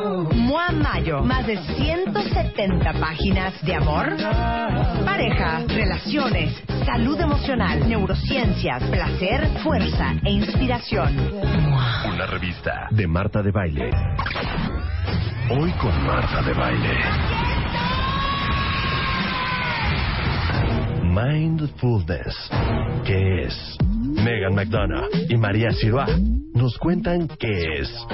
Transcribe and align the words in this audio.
Mua 0.00 0.70
Mayo, 0.72 1.22
más 1.22 1.46
de 1.46 1.58
170 1.58 2.92
páginas 2.94 3.54
de 3.62 3.74
amor, 3.74 4.16
pareja, 5.04 5.60
relaciones, 5.68 6.62
salud 6.86 7.20
emocional, 7.20 7.86
neurociencias, 7.86 8.82
placer, 8.84 9.46
fuerza 9.62 10.14
e 10.24 10.30
inspiración. 10.30 11.16
Una 12.06 12.26
revista 12.26 12.88
de 12.90 13.06
Marta 13.06 13.42
de 13.42 13.50
Baile. 13.50 13.90
Hoy 15.50 15.70
con 15.72 16.06
Marta 16.06 16.42
de 16.42 16.54
Baile. 16.54 16.96
Mindfulness. 21.02 22.50
¿Qué 23.04 23.44
es? 23.44 23.76
Megan 24.24 24.54
McDonough 24.54 25.08
y 25.28 25.36
María 25.36 25.70
Siroa 25.72 26.06
nos 26.54 26.76
cuentan 26.78 27.28
qué 27.38 27.80
es. 27.80 28.06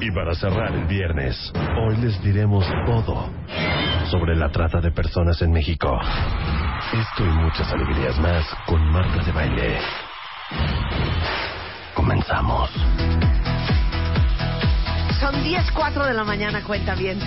Y 0.00 0.10
para 0.10 0.34
cerrar 0.34 0.74
el 0.74 0.86
viernes, 0.86 1.52
hoy 1.54 1.96
les 1.98 2.20
diremos 2.22 2.66
todo 2.86 3.30
sobre 4.10 4.34
la 4.36 4.50
trata 4.50 4.80
de 4.80 4.90
personas 4.90 5.40
en 5.42 5.52
México. 5.52 5.98
Esto 6.92 7.24
y 7.24 7.28
muchas 7.28 7.72
alegrías 7.72 8.18
más 8.18 8.44
con 8.66 8.84
Marta 8.90 9.24
de 9.24 9.32
Baile. 9.32 9.78
Comenzamos. 11.94 12.70
Son 15.34 15.42
10.04 15.42 16.06
de 16.06 16.14
la 16.14 16.22
mañana, 16.22 16.62
cuenta 16.62 16.94
bien. 16.94 17.18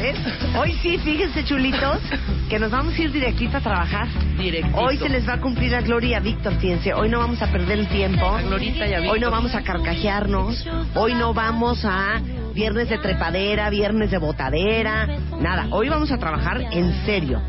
Hoy 0.57 0.71
sí, 0.81 0.97
fíjense 0.99 1.43
chulitos, 1.43 1.99
que 2.49 2.57
nos 2.57 2.71
vamos 2.71 2.97
a 2.97 3.01
ir 3.01 3.11
directito 3.11 3.57
a 3.57 3.59
trabajar. 3.59 4.07
Directito. 4.37 4.77
Hoy 4.77 4.97
se 4.97 5.09
les 5.09 5.27
va 5.27 5.33
a 5.33 5.41
cumplir 5.41 5.73
la 5.73 5.81
gloria, 5.81 6.21
Víctor, 6.21 6.55
fíjense. 6.55 6.93
Hoy 6.93 7.09
no 7.09 7.19
vamos 7.19 7.41
a 7.41 7.47
perder 7.47 7.79
el 7.79 7.87
tiempo. 7.87 8.25
A 8.25 8.41
Glorita 8.43 8.87
y 8.87 8.93
a 8.93 8.99
Víctor. 8.99 9.13
Hoy 9.13 9.19
no 9.19 9.29
vamos 9.29 9.55
a 9.55 9.61
carcajearnos. 9.61 10.65
Hoy 10.95 11.15
no 11.15 11.33
vamos 11.33 11.83
a 11.83 12.21
viernes 12.53 12.87
de 12.87 12.97
trepadera, 12.97 13.69
viernes 13.69 14.09
de 14.09 14.19
botadera. 14.19 15.05
Nada, 15.41 15.67
hoy 15.71 15.89
vamos 15.89 16.09
a 16.09 16.17
trabajar 16.17 16.61
en 16.71 17.05
serio. 17.05 17.41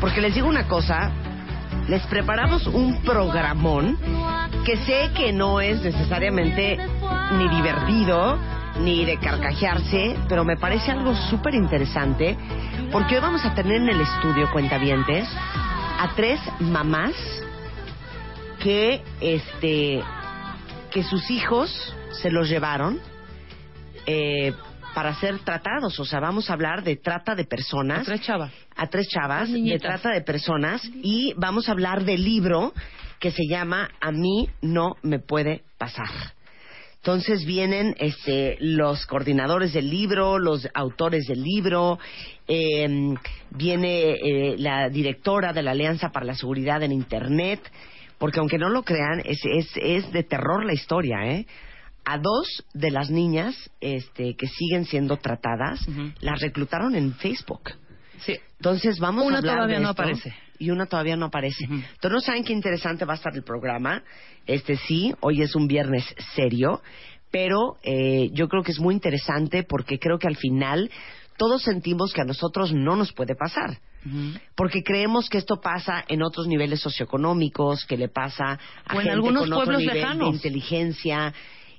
Porque 0.00 0.22
les 0.22 0.34
digo 0.34 0.48
una 0.48 0.66
cosa, 0.66 1.12
les 1.88 2.00
preparamos 2.06 2.66
un 2.68 3.02
programón 3.02 3.98
que 4.64 4.78
sé 4.78 5.10
que 5.14 5.34
no 5.34 5.60
es 5.60 5.82
necesariamente 5.82 6.78
ni 7.36 7.48
divertido 7.50 8.55
ni 8.80 9.04
de 9.04 9.18
carcajearse, 9.18 10.16
pero 10.28 10.44
me 10.44 10.56
parece 10.56 10.90
algo 10.90 11.14
súper 11.14 11.54
interesante 11.54 12.36
porque 12.92 13.16
hoy 13.16 13.20
vamos 13.20 13.44
a 13.44 13.54
tener 13.54 13.82
en 13.82 13.88
el 13.88 14.00
estudio 14.00 14.50
cuentavientes 14.52 15.28
a 15.98 16.12
tres 16.14 16.40
mamás 16.60 17.14
que 18.62 19.02
este 19.20 20.02
que 20.90 21.02
sus 21.02 21.30
hijos 21.30 21.94
se 22.22 22.30
los 22.30 22.48
llevaron 22.48 22.98
eh, 24.06 24.52
para 24.94 25.14
ser 25.14 25.38
tratados, 25.40 26.00
o 26.00 26.06
sea, 26.06 26.20
vamos 26.20 26.48
a 26.48 26.54
hablar 26.54 26.82
de 26.82 26.96
trata 26.96 27.34
de 27.34 27.44
personas. 27.44 28.06
Tres 28.06 28.22
chavas. 28.22 28.50
a 28.74 28.86
tres 28.86 29.06
chavas 29.08 29.52
de 29.52 29.78
trata 29.78 30.10
de 30.10 30.22
personas. 30.22 30.80
Y 31.02 31.34
vamos 31.36 31.68
a 31.68 31.72
hablar 31.72 32.04
del 32.04 32.24
libro 32.24 32.72
que 33.20 33.30
se 33.30 33.46
llama 33.46 33.90
A 34.00 34.10
mí 34.10 34.48
no 34.62 34.96
me 35.02 35.18
puede 35.18 35.64
pasar. 35.76 36.08
Entonces 36.98 37.44
vienen 37.44 37.94
este, 37.98 38.56
los 38.60 39.06
coordinadores 39.06 39.72
del 39.72 39.88
libro, 39.90 40.38
los 40.38 40.68
autores 40.74 41.26
del 41.26 41.42
libro, 41.42 41.98
eh, 42.48 43.14
viene 43.50 44.10
eh, 44.10 44.56
la 44.58 44.88
directora 44.88 45.52
de 45.52 45.62
la 45.62 45.70
Alianza 45.70 46.10
para 46.10 46.26
la 46.26 46.34
Seguridad 46.34 46.82
en 46.82 46.90
Internet, 46.92 47.60
porque 48.18 48.40
aunque 48.40 48.58
no 48.58 48.70
lo 48.70 48.82
crean, 48.82 49.20
es, 49.24 49.38
es, 49.44 49.70
es 49.76 50.10
de 50.12 50.24
terror 50.24 50.64
la 50.64 50.72
historia, 50.72 51.18
¿eh? 51.26 51.46
A 52.04 52.18
dos 52.18 52.64
de 52.72 52.90
las 52.90 53.10
niñas 53.10 53.54
este, 53.80 54.36
que 54.36 54.46
siguen 54.46 54.84
siendo 54.84 55.16
tratadas, 55.16 55.84
las 56.20 56.40
reclutaron 56.40 56.94
en 56.94 57.14
Facebook. 57.14 57.72
Sí. 58.20 58.36
Entonces 58.58 58.98
vamos 58.98 59.24
Una 59.24 59.36
a 59.36 59.38
hablar 59.38 59.54
todavía 59.56 59.76
de 59.76 59.82
no 59.82 59.90
esto. 59.90 60.02
aparece. 60.02 60.34
Y 60.58 60.70
una 60.70 60.86
todavía 60.86 61.16
no 61.16 61.26
aparece. 61.26 61.64
Ujú. 61.64 61.74
Entonces 61.74 62.10
no 62.12 62.20
saben 62.20 62.44
qué 62.44 62.52
interesante 62.52 63.04
va 63.04 63.12
a 63.14 63.16
estar 63.16 63.34
el 63.34 63.42
programa. 63.42 64.02
Este 64.46 64.76
sí, 64.76 65.14
hoy 65.20 65.42
es 65.42 65.54
un 65.54 65.66
viernes 65.66 66.04
serio, 66.34 66.80
pero 67.30 67.76
eh, 67.82 68.30
yo 68.32 68.48
creo 68.48 68.62
que 68.62 68.72
es 68.72 68.80
muy 68.80 68.94
interesante 68.94 69.62
porque 69.64 69.98
creo 69.98 70.18
que 70.18 70.28
al 70.28 70.36
final 70.36 70.90
todos 71.36 71.62
sentimos 71.62 72.12
que 72.14 72.22
a 72.22 72.24
nosotros 72.24 72.72
no 72.72 72.96
nos 72.96 73.12
puede 73.12 73.34
pasar. 73.34 73.78
Porque 74.54 74.84
creemos 74.84 75.28
que 75.28 75.36
esto 75.36 75.60
pasa 75.60 76.04
en 76.06 76.22
otros 76.22 76.46
niveles 76.46 76.78
socioeconómicos, 76.80 77.84
que 77.86 77.96
le 77.96 78.08
pasa 78.08 78.52
a 78.86 78.94
O 78.94 79.00
en 79.00 79.06
gente 79.06 79.10
algunos 79.10 79.42
con 79.42 79.52
otro 79.52 79.64
pueblos 79.64 79.80
nivel 79.80 79.94
lejanos. 79.96 80.30
de 80.30 80.36
inteligencia. 80.36 81.34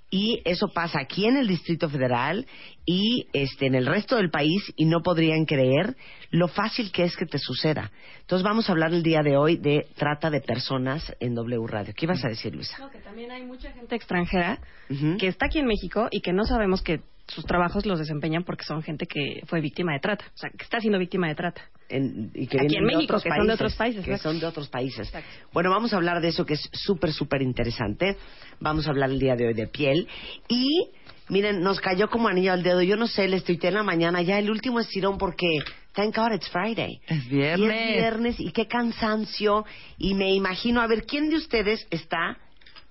Y 0.10 0.42
eso 0.46 0.70
pasa 0.74 1.00
aquí 1.02 1.26
en 1.26 1.36
el 1.36 1.48
Distrito 1.48 1.90
Federal 1.90 2.46
y 2.86 3.28
este, 3.34 3.66
en 3.68 3.76
el 3.76 3.86
resto 3.86 4.16
del 4.16 4.30
país 4.30 4.62
y 4.78 4.86
no 4.86 5.02
podrían 5.02 5.46
creer 5.46 5.98
lo 6.32 6.48
fácil 6.48 6.92
que 6.92 7.04
es 7.04 7.18
que 7.18 7.26
te 7.26 7.38
suceda. 7.38 7.92
Entonces 8.22 8.44
vamos 8.44 8.70
a 8.70 8.72
hablar 8.72 8.94
el 8.94 9.04
día 9.04 9.22
de 9.22 9.36
hoy 9.36 9.58
de 9.58 9.86
trata 9.96 10.30
de 10.30 10.40
personas 10.40 11.14
en 11.20 11.36
W 11.36 11.68
Radio. 11.68 11.94
¿Qué 11.96 12.06
ibas 12.06 12.24
a 12.24 12.30
decir, 12.30 12.56
Luisa? 12.56 12.78
No, 12.80 12.90
que 12.90 13.00
también 13.00 13.32
hay 13.32 13.44
mucha 13.44 13.72
gente 13.74 13.96
extranjera 13.96 14.60
Ujú. 14.90 15.18
que 15.18 15.28
está 15.28 15.48
aquí 15.48 15.60
en 15.60 15.66
México 15.66 16.08
y 16.10 16.22
que 16.22 16.32
no 16.32 16.46
sabemos 16.46 16.82
que 16.82 17.02
sus 17.28 17.44
trabajos 17.46 17.86
los 17.86 18.00
desempeñan 18.00 18.46
porque 18.46 18.64
son 18.64 18.82
gente 18.84 19.06
que 19.06 19.42
fue 19.48 19.60
víctima 19.60 19.92
de 19.92 20.00
trata, 20.00 20.26
o 20.34 20.38
sea, 20.38 20.50
que 20.50 20.64
está 20.64 20.80
siendo 20.80 21.00
víctima 21.00 21.28
de 21.28 21.36
trata. 21.36 21.62
En- 21.90 22.32
y 22.34 22.48
que 22.48 22.58
Aquí 22.58 22.68
vienen 22.68 22.84
en 22.84 22.88
de 22.90 22.96
México, 22.98 23.16
otros 23.16 23.24
que 23.24 23.30
son 23.30 23.48
de 23.48 23.54
otros 23.54 23.76
países, 23.76 24.04
Que 24.06 24.12
exacto. 24.12 24.30
son 24.30 24.40
de 24.40 24.46
otros 24.46 24.68
países. 24.70 25.08
Exacto. 25.08 25.30
Bueno, 25.54 25.70
vamos 25.70 25.94
a 25.94 25.96
hablar 25.98 26.20
de 26.22 26.28
eso 26.30 26.46
que 26.46 26.56
es 26.56 26.70
súper, 26.74 27.14
súper 27.14 27.42
interesante. 27.42 28.18
Vamos 28.60 28.88
a 28.88 28.90
hablar 28.92 29.10
el 29.10 29.20
día 29.20 29.36
de 29.36 29.48
hoy 29.48 29.54
de 29.54 29.68
piel. 29.68 30.08
Y, 30.50 30.90
miren, 31.30 31.62
nos 31.62 31.80
cayó 31.80 32.10
como 32.10 32.28
anillo 32.28 32.52
al 32.52 32.64
dedo. 32.64 32.82
Yo 32.82 32.98
no 32.98 33.08
sé, 33.08 33.28
les 33.28 33.44
tuiteé 33.44 33.70
en 33.70 33.76
la 33.76 33.84
mañana 33.84 34.22
ya 34.22 34.38
el 34.40 34.50
último 34.52 34.80
estirón 34.82 35.18
porque, 35.18 35.48
thank 35.94 36.16
God 36.16 36.34
it's 36.34 36.50
Friday. 36.50 37.00
Es 37.08 37.26
Y 37.26 37.30
viernes. 37.30 37.72
es 37.82 37.94
viernes 37.96 38.40
y 38.40 38.52
qué 38.52 38.68
cansancio. 38.68 39.64
Y 39.98 40.14
me 40.14 40.34
imagino, 40.34 40.82
a 40.82 40.88
ver, 40.88 41.06
¿quién 41.06 41.30
de 41.30 41.38
ustedes 41.38 41.88
está 41.90 42.38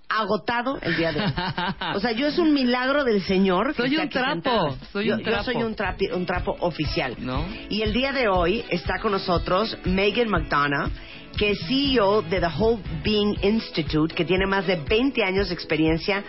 agotado 0.08 0.78
el 0.82 0.96
día 0.96 1.12
de 1.12 1.20
hoy? 1.20 1.32
O 1.94 2.00
sea, 2.00 2.12
yo 2.12 2.26
es 2.26 2.38
un 2.38 2.52
milagro 2.54 3.04
del 3.04 3.22
Señor. 3.22 3.74
que 3.74 3.82
Soy 3.82 3.96
un 3.96 4.08
trapo, 4.08 4.76
soy 4.92 5.06
yo, 5.06 5.14
un 5.14 5.20
yo 5.20 5.24
trapo. 5.24 5.44
soy 5.44 5.56
un, 5.62 5.76
trapi- 5.76 6.12
un 6.14 6.26
trapo 6.26 6.56
oficial. 6.60 7.16
¿No? 7.18 7.44
Y 7.68 7.82
el 7.82 7.92
día 7.92 8.12
de 8.12 8.28
hoy 8.28 8.64
está 8.70 8.98
con 9.00 9.12
nosotros 9.12 9.76
Megan 9.84 10.28
McDonough, 10.28 10.90
que 11.36 11.50
es 11.50 11.58
CEO 11.66 12.22
de 12.22 12.40
The 12.40 12.46
Whole 12.58 12.82
Being 13.04 13.36
Institute, 13.42 14.14
que 14.14 14.24
tiene 14.24 14.46
más 14.46 14.66
de 14.66 14.76
20 14.76 15.22
años 15.22 15.48
de 15.48 15.54
experiencia 15.54 16.24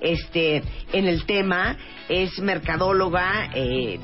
este, 0.00 0.62
en 0.92 1.06
el 1.06 1.24
tema, 1.26 1.76
es 2.08 2.38
mercadóloga, 2.40 3.50
eh, 3.54 3.98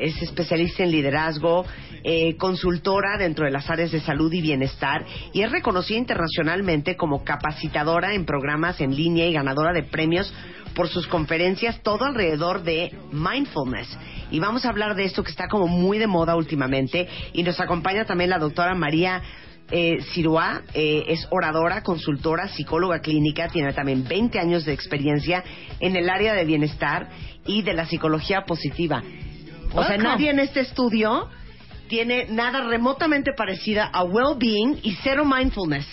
es 0.00 0.20
especialista 0.22 0.82
en 0.82 0.90
liderazgo, 0.90 1.64
eh, 2.04 2.36
consultora 2.36 3.16
dentro 3.18 3.44
de 3.44 3.50
las 3.52 3.68
áreas 3.70 3.92
de 3.92 4.00
salud 4.00 4.32
y 4.32 4.40
bienestar, 4.40 5.04
y 5.32 5.42
es 5.42 5.50
reconocida 5.52 5.98
internacionalmente 5.98 6.96
como 6.96 7.22
capacitadora 7.22 8.14
en 8.14 8.24
programas 8.24 8.71
en 8.80 8.94
línea 8.94 9.26
y 9.26 9.32
ganadora 9.32 9.72
de 9.72 9.82
premios 9.82 10.32
por 10.74 10.88
sus 10.88 11.06
conferencias, 11.06 11.82
todo 11.82 12.04
alrededor 12.04 12.62
de 12.62 12.96
mindfulness. 13.12 13.88
Y 14.30 14.40
vamos 14.40 14.64
a 14.64 14.70
hablar 14.70 14.94
de 14.94 15.04
esto 15.04 15.22
que 15.22 15.30
está 15.30 15.48
como 15.48 15.66
muy 15.66 15.98
de 15.98 16.06
moda 16.06 16.34
últimamente. 16.36 17.08
Y 17.32 17.42
nos 17.42 17.60
acompaña 17.60 18.04
también 18.04 18.30
la 18.30 18.38
doctora 18.38 18.74
María 18.74 19.22
eh, 19.70 20.02
Siroa, 20.12 20.62
eh, 20.74 21.04
es 21.08 21.26
oradora, 21.30 21.82
consultora, 21.82 22.48
psicóloga 22.48 23.00
clínica, 23.00 23.48
tiene 23.48 23.72
también 23.72 24.04
20 24.06 24.38
años 24.38 24.64
de 24.64 24.72
experiencia 24.72 25.42
en 25.80 25.96
el 25.96 26.10
área 26.10 26.34
de 26.34 26.44
bienestar 26.44 27.08
y 27.46 27.62
de 27.62 27.72
la 27.72 27.86
psicología 27.86 28.42
positiva. 28.42 29.02
O 29.74 29.82
sea, 29.84 29.96
nadie 29.96 30.30
en 30.30 30.40
este 30.40 30.60
estudio 30.60 31.28
tiene 31.88 32.26
nada 32.28 32.66
remotamente 32.66 33.32
parecida 33.34 33.86
a 33.86 34.04
well-being 34.04 34.80
y 34.82 34.96
cero 35.02 35.24
mindfulness. 35.24 35.86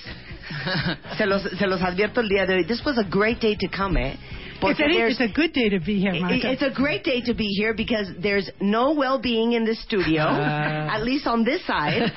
se, 1.17 1.25
los, 1.25 1.43
se 1.43 1.67
los 1.67 1.81
advierto 1.81 2.21
el 2.21 2.29
día 2.29 2.45
de 2.45 2.55
hoy. 2.55 2.63
This 2.65 2.83
was 2.85 2.97
a 2.97 3.03
great 3.03 3.39
day 3.39 3.55
to 3.55 3.67
come, 3.67 3.97
eh. 3.97 4.15
Porque 4.61 4.81
It's, 4.83 4.93
there's- 4.93 5.11
it's 5.13 5.21
a 5.21 5.33
good 5.33 5.53
day 5.53 5.69
to 5.69 5.79
be 5.79 6.01
here, 6.01 6.11
It's 6.13 6.61
a 6.61 6.69
great 6.69 7.05
day 7.05 7.21
to 7.21 7.33
be 7.33 7.47
here 7.47 7.73
because 7.73 8.11
there's 8.21 8.49
no 8.59 8.91
well-being 8.93 9.53
in 9.53 9.63
the 9.63 9.73
studio, 9.73 10.23
Ah. 10.27 10.93
at 10.95 11.01
least 11.03 11.27
on 11.27 11.45
this 11.45 11.65
side. 11.65 12.11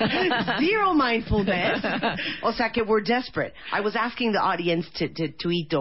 Zero 0.59 0.93
mindfulness. 0.93 1.79
O 2.43 2.51
sea 2.51 2.69
que 2.69 2.83
we're 2.83 2.99
desperate. 3.01 3.53
I 3.71 3.79
was 3.79 3.95
asking 3.95 4.33
the 4.33 4.41
audience 4.41 4.85
to, 4.97 5.07
to 5.07 5.29
tweet 5.41 5.73
or, 5.73 5.79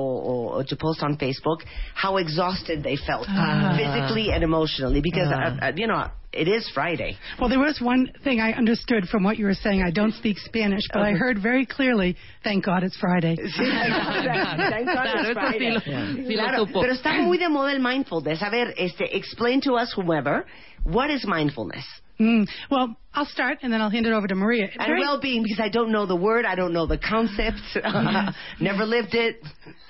or, 0.59 0.65
to 0.65 0.77
post 0.77 1.03
on 1.03 1.17
Facebook 1.17 1.63
how 1.95 2.19
exhausted 2.19 2.85
they 2.85 2.97
felt 2.97 3.27
Ah. 3.29 3.75
physically 3.77 4.31
and 4.31 4.45
emotionally 4.45 5.01
because, 5.01 5.33
uh, 5.33 5.57
uh, 5.67 5.73
you 5.75 5.89
know, 5.89 6.07
it 6.33 6.49
is 6.49 6.71
Friday. 6.75 7.17
Well, 7.39 7.49
there 7.49 7.59
was 7.59 7.79
one 7.81 8.11
thing 8.25 8.41
I 8.41 8.53
understood 8.53 9.07
from 9.09 9.23
what 9.23 9.37
you 9.39 9.45
were 9.47 9.55
saying. 9.55 9.83
I 9.83 9.91
don't 9.91 10.13
speak 10.15 10.39
Spanish, 10.39 10.83
but 10.93 11.03
I 11.03 11.13
heard 11.13 11.39
very 11.43 11.67
clearly, 11.67 12.17
thank 12.43 12.65
God 12.65 12.83
it's 12.83 12.97
Friday. 12.97 13.37
Thank 13.57 14.87
God 14.87 15.07
it's 15.07 15.33
Friday. 15.33 15.59
sí 15.87 15.95
lo- 15.95 16.25
sí 16.29 16.37
lo 16.37 16.43
Claro, 16.43 16.67
pero 16.67 16.93
está 16.93 17.13
muy 17.23 17.39
de 17.39 17.49
moda 17.49 17.73
el 17.73 17.81
mindfulness. 17.81 18.43
A 18.43 18.51
ver, 18.51 18.75
este, 18.77 19.05
explain 19.17 19.61
to 19.63 19.75
us, 19.75 19.93
whomever, 19.97 20.45
what 20.85 21.11
is 21.11 21.27
mindfulness? 21.27 21.85
Mm. 22.21 22.47
Well, 22.71 22.97
I'll 23.15 23.27
start 23.27 23.59
and 23.63 23.73
then 23.73 23.81
I'll 23.81 23.91
hand 23.91 24.07
it 24.07 24.13
over 24.13 24.27
to 24.29 24.35
Maria. 24.35 24.65
And 24.73 24.87
Very- 24.87 25.01
well-being, 25.01 25.43
because 25.43 25.59
I 25.61 25.69
don't 25.69 25.91
know 25.91 26.07
the 26.07 26.15
word, 26.17 26.45
I 26.45 26.55
don't 26.55 26.73
know 26.73 26.87
the 26.87 26.99
concept, 26.99 27.59
never 28.61 28.85
lived 28.87 29.15
it. 29.15 29.43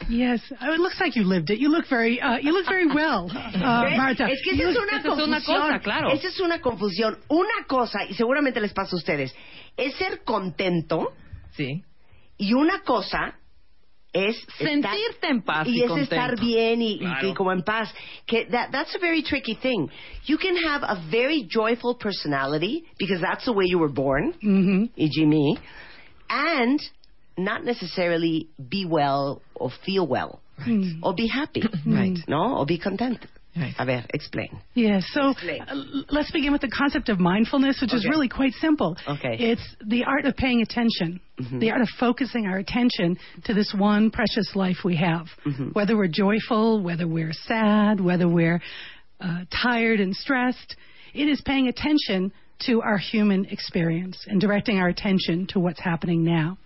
Yes, 0.09 0.41
Oh, 0.61 0.73
it 0.73 0.81
looks 0.81 0.99
like 1.01 1.15
you 1.17 1.25
lived 1.25 1.51
it. 1.51 1.59
You 1.59 1.69
look 1.69 1.87
very, 1.89 2.21
uh, 2.21 2.39
you 2.39 2.53
look 2.53 2.67
very 2.67 2.87
well, 2.87 3.31
uh. 3.31 3.91
Marta. 3.97 4.27
Es 4.31 4.41
que 4.43 4.53
esa 4.55 4.71
es 4.71 4.77
una 4.77 4.99
esa 4.99 5.09
es 5.13 5.19
una 5.19 5.41
confusión. 5.41 5.61
cosa, 5.61 5.79
claro. 5.81 6.11
Esa 6.13 6.29
es 6.29 6.41
una 6.41 6.61
confusión. 6.61 7.19
Una 7.29 7.65
cosa, 7.67 8.05
y 8.09 8.15
seguramente 8.15 8.61
les 8.61 8.73
pasa 8.73 8.97
a 8.97 8.99
ustedes, 8.99 9.35
es 9.77 9.95
ser 9.97 10.23
contento 10.25 11.13
Sí. 11.57 11.83
y 12.39 12.55
una 12.55 12.81
cosa 12.81 13.35
es 14.13 14.37
estar- 14.59 14.69
Sentirte 14.69 15.29
en 15.29 15.43
paz 15.43 15.67
y 15.67 15.79
y 15.79 15.83
es 15.83 15.89
contento. 15.89 16.15
estar 16.15 16.39
bien 16.41 16.83
y, 16.83 16.93
y- 16.95 16.99
Claro. 16.99 17.29
y 17.29 17.35
como 17.35 17.53
en 17.53 17.63
paz. 17.63 17.93
Que 18.27 18.45
that, 18.47 18.71
that's 18.71 18.95
a 18.95 18.99
very 18.99 19.23
tricky 19.23 19.55
thing. 19.55 19.89
You 20.27 20.37
can 20.39 20.57
have 20.57 20.83
a 20.83 20.97
very 21.11 21.47
joyful 21.49 21.95
personality 21.95 22.85
because 22.99 23.21
that's 23.23 23.45
the 23.47 23.53
way 23.53 23.65
you 23.67 23.79
were 23.79 23.93
born, 23.93 24.33
hmm 24.41 24.85
e.g. 24.97 25.25
me, 25.27 25.57
and 26.29 26.79
not 27.39 27.65
necessarily 27.65 28.49
be 28.69 28.85
well 28.85 29.41
or 29.55 29.71
feel 29.85 30.07
well 30.07 30.41
Mm. 30.67 30.99
or 31.03 31.15
be 31.15 31.27
happy, 31.27 31.63
Right. 31.87 32.19
no, 32.29 32.59
or 32.59 32.67
be 32.67 32.79
content. 32.79 33.25
Right. 33.55 33.75
A 33.79 33.85
ver, 33.85 34.03
explain. 34.15 34.49
Yes. 34.75 35.05
So 35.13 35.31
Explain. 35.33 35.61
uh, 35.63 35.75
let's 36.11 36.31
begin 36.31 36.53
with 36.53 36.63
the 36.63 36.71
concept 36.71 37.11
of 37.11 37.21
mindfulness, 37.21 37.83
which 37.83 37.93
is 37.93 38.07
really 38.09 38.29
quite 38.29 38.55
simple. 38.55 38.97
Okay. 39.07 39.37
It's 39.39 39.77
the 39.87 40.05
art 40.05 40.25
of 40.25 40.37
paying 40.39 40.63
attention, 40.63 41.21
Mhm. 41.39 41.61
the 41.61 41.71
art 41.71 41.83
of 41.83 41.89
focusing 42.01 42.47
our 42.47 42.57
attention 42.57 43.19
to 43.45 43.53
this 43.53 43.75
one 43.75 44.11
precious 44.11 44.57
life 44.57 44.85
we 44.85 44.97
have. 44.97 45.27
Mhm. 45.45 45.75
Whether 45.75 45.99
we're 45.99 46.09
joyful, 46.09 46.81
whether 46.81 47.07
we're 47.07 47.35
sad, 47.35 48.01
whether 48.01 48.27
we're 48.27 48.63
uh, 49.21 49.45
tired 49.51 50.01
and 50.01 50.17
stressed, 50.17 50.75
it 51.15 51.29
is 51.29 51.41
paying 51.43 51.69
attention 51.69 52.33
to 52.61 52.81
our 52.81 52.97
human 52.99 53.45
experience 53.51 54.25
and 54.27 54.41
directing 54.41 54.79
our 54.81 54.89
attention 54.89 55.47
to 55.49 55.61
what's 55.61 55.79
happening 55.81 56.25
now. 56.25 56.57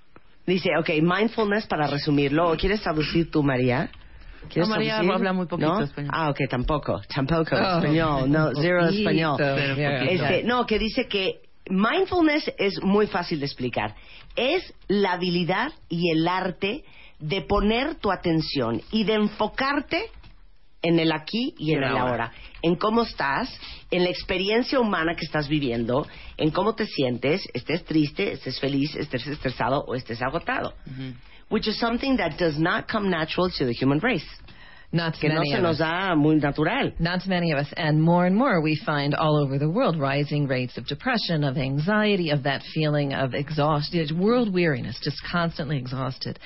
Dice, 0.47 0.69
ok, 0.79 1.01
mindfulness 1.01 1.67
para 1.67 1.89
resumirlo. 1.89 2.57
¿Quieres 2.57 2.81
traducir 2.83 3.31
tú, 3.33 3.43
María? 3.43 3.89
¿Quieres 4.49 4.69
No, 4.69 4.75
María 4.75 4.95
traducir? 4.95 5.15
habla 5.15 5.33
muy 5.33 5.47
poquito 5.47 5.73
¿No? 5.75 5.81
español. 5.83 6.11
Ah, 6.15 6.31
ok, 6.31 6.39
tampoco. 6.49 7.01
Tampoco 7.15 7.57
Oh. 7.57 7.79
español. 7.79 8.31
No, 8.31 8.51
zero 8.55 8.85
Poquito, 8.87 8.99
español. 8.99 9.41
Este, 10.09 10.43
no, 10.45 10.67
que 10.67 10.79
dice 10.79 11.07
que 11.09 11.41
mindfulness 11.69 12.53
es 12.59 12.83
muy 12.83 13.07
fácil 13.07 13.41
de 13.41 13.47
explicar. 13.47 13.95
Es 14.37 14.73
la 14.89 15.13
habilidad 15.13 15.73
y 15.89 16.11
el 16.11 16.27
arte 16.29 16.85
de 17.19 17.41
poner 17.43 17.95
tu 17.97 18.13
atención 18.13 18.83
y 18.93 19.05
de 19.05 19.15
enfocarte 19.15 20.11
en 20.83 20.99
el 21.01 21.11
aquí 21.13 21.55
y 21.59 21.73
en 21.73 21.83
el 21.83 21.97
ahora. 21.97 22.03
ahora, 22.11 22.33
en 22.63 22.77
cómo 22.77 23.03
estás, 23.03 23.49
en 23.91 24.05
la 24.05 24.11
experiencia 24.11 24.79
humana 24.79 25.15
que 25.17 25.25
estás 25.25 25.49
viviendo, 25.49 26.07
en 26.37 26.51
cómo 26.51 26.75
te 26.75 26.87
sientes, 26.87 27.43
estés 27.55 27.85
triste, 27.85 28.33
estés 28.33 28.61
feliz, 28.61 28.95
estés 28.95 29.27
estresado 29.27 29.83
o 29.89 29.95
estés 29.95 30.21
agotado. 30.23 30.75
Which 31.49 31.69
is 31.69 31.79
something 31.79 32.17
that 32.17 32.39
does 32.39 32.59
not 32.59 32.89
come 32.89 33.11
natural 33.11 33.51
to 33.59 33.65
the 33.65 33.73
human 33.73 33.99
race. 34.01 34.27
Not 34.93 35.15
to 35.15 35.21
Que 35.21 35.29
no 35.29 35.37
many 35.37 35.51
se 35.51 35.57
of 35.57 35.63
nos 35.63 35.75
us. 35.75 35.79
da 35.79 36.15
muy 36.15 36.37
natural. 36.37 36.93
Not 36.99 37.21
to 37.23 37.29
many 37.29 37.53
of 37.53 37.59
us. 37.59 37.73
And 37.77 38.03
more 38.03 38.27
and 38.27 38.37
more 38.37 38.61
we 38.61 38.77
find 38.77 39.15
all 39.15 39.37
over 39.37 39.59
the 39.59 39.69
world 39.69 39.99
rising 39.99 40.47
rates 40.47 40.77
of 40.77 40.87
depression, 40.87 41.45
of 41.45 41.57
anxiety, 41.57 42.31
of 42.31 42.45
that 42.45 42.63
feeling 42.75 43.13
of 43.13 43.35
exhaustion, 43.35 44.19
world 44.19 44.53
weariness, 44.53 44.99
just 45.03 45.19
constantly 45.31 45.77
exhausted. 45.79 46.39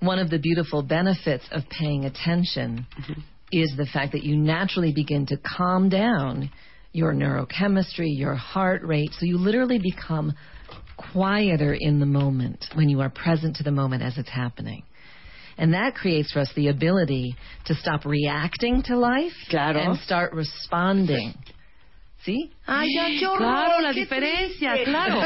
One 0.00 0.18
of 0.18 0.30
the 0.30 0.38
beautiful 0.38 0.82
benefits 0.82 1.44
of 1.50 1.62
paying 1.70 2.04
attention 2.04 2.86
mm-hmm. 3.00 3.20
is 3.52 3.72
the 3.76 3.86
fact 3.86 4.12
that 4.12 4.24
you 4.24 4.36
naturally 4.36 4.92
begin 4.92 5.26
to 5.26 5.36
calm 5.38 5.88
down 5.88 6.50
your 6.92 7.14
neurochemistry, 7.14 8.08
your 8.16 8.34
heart 8.34 8.82
rate. 8.82 9.10
So 9.12 9.26
you 9.26 9.38
literally 9.38 9.78
become 9.78 10.34
quieter 10.96 11.74
in 11.78 12.00
the 12.00 12.06
moment 12.06 12.64
when 12.74 12.88
you 12.88 13.00
are 13.00 13.10
present 13.10 13.56
to 13.56 13.62
the 13.62 13.70
moment 13.70 14.02
as 14.02 14.16
it's 14.18 14.30
happening. 14.30 14.82
And 15.58 15.72
that 15.72 15.94
creates 15.94 16.32
for 16.32 16.40
us 16.40 16.50
the 16.54 16.68
ability 16.68 17.34
to 17.66 17.74
stop 17.74 18.04
reacting 18.04 18.82
to 18.84 18.96
life 18.98 19.32
Claro. 19.48 19.78
and 19.80 19.98
start 20.00 20.32
responding. 20.34 21.34
¿Sí? 22.26 22.50
Ay, 22.66 22.88
ya, 22.94 23.06
qué 23.18 23.26
horror, 23.26 23.38
Claro, 23.38 23.82
la 23.82 23.92
qué 23.92 24.00
diferencia, 24.00 24.72
triste. 24.72 24.90
claro. 24.90 25.20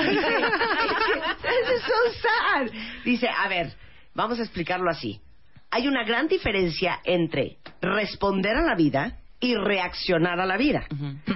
This 1.42 1.68
is 1.76 1.82
so 1.86 2.12
sad. 2.22 2.70
Dice, 3.04 3.26
a 3.28 3.48
ver, 3.48 3.72
vamos 4.14 4.38
a 4.38 4.42
explicarlo 4.42 4.90
así. 4.90 5.20
Hay 5.70 5.86
una 5.88 6.04
gran 6.04 6.28
diferencia 6.28 7.00
entre 7.04 7.56
responder 7.80 8.56
a 8.56 8.62
la 8.62 8.74
vida 8.74 9.16
y 9.40 9.54
reaccionar 9.54 10.38
a 10.38 10.46
la 10.46 10.58
vida. 10.58 10.84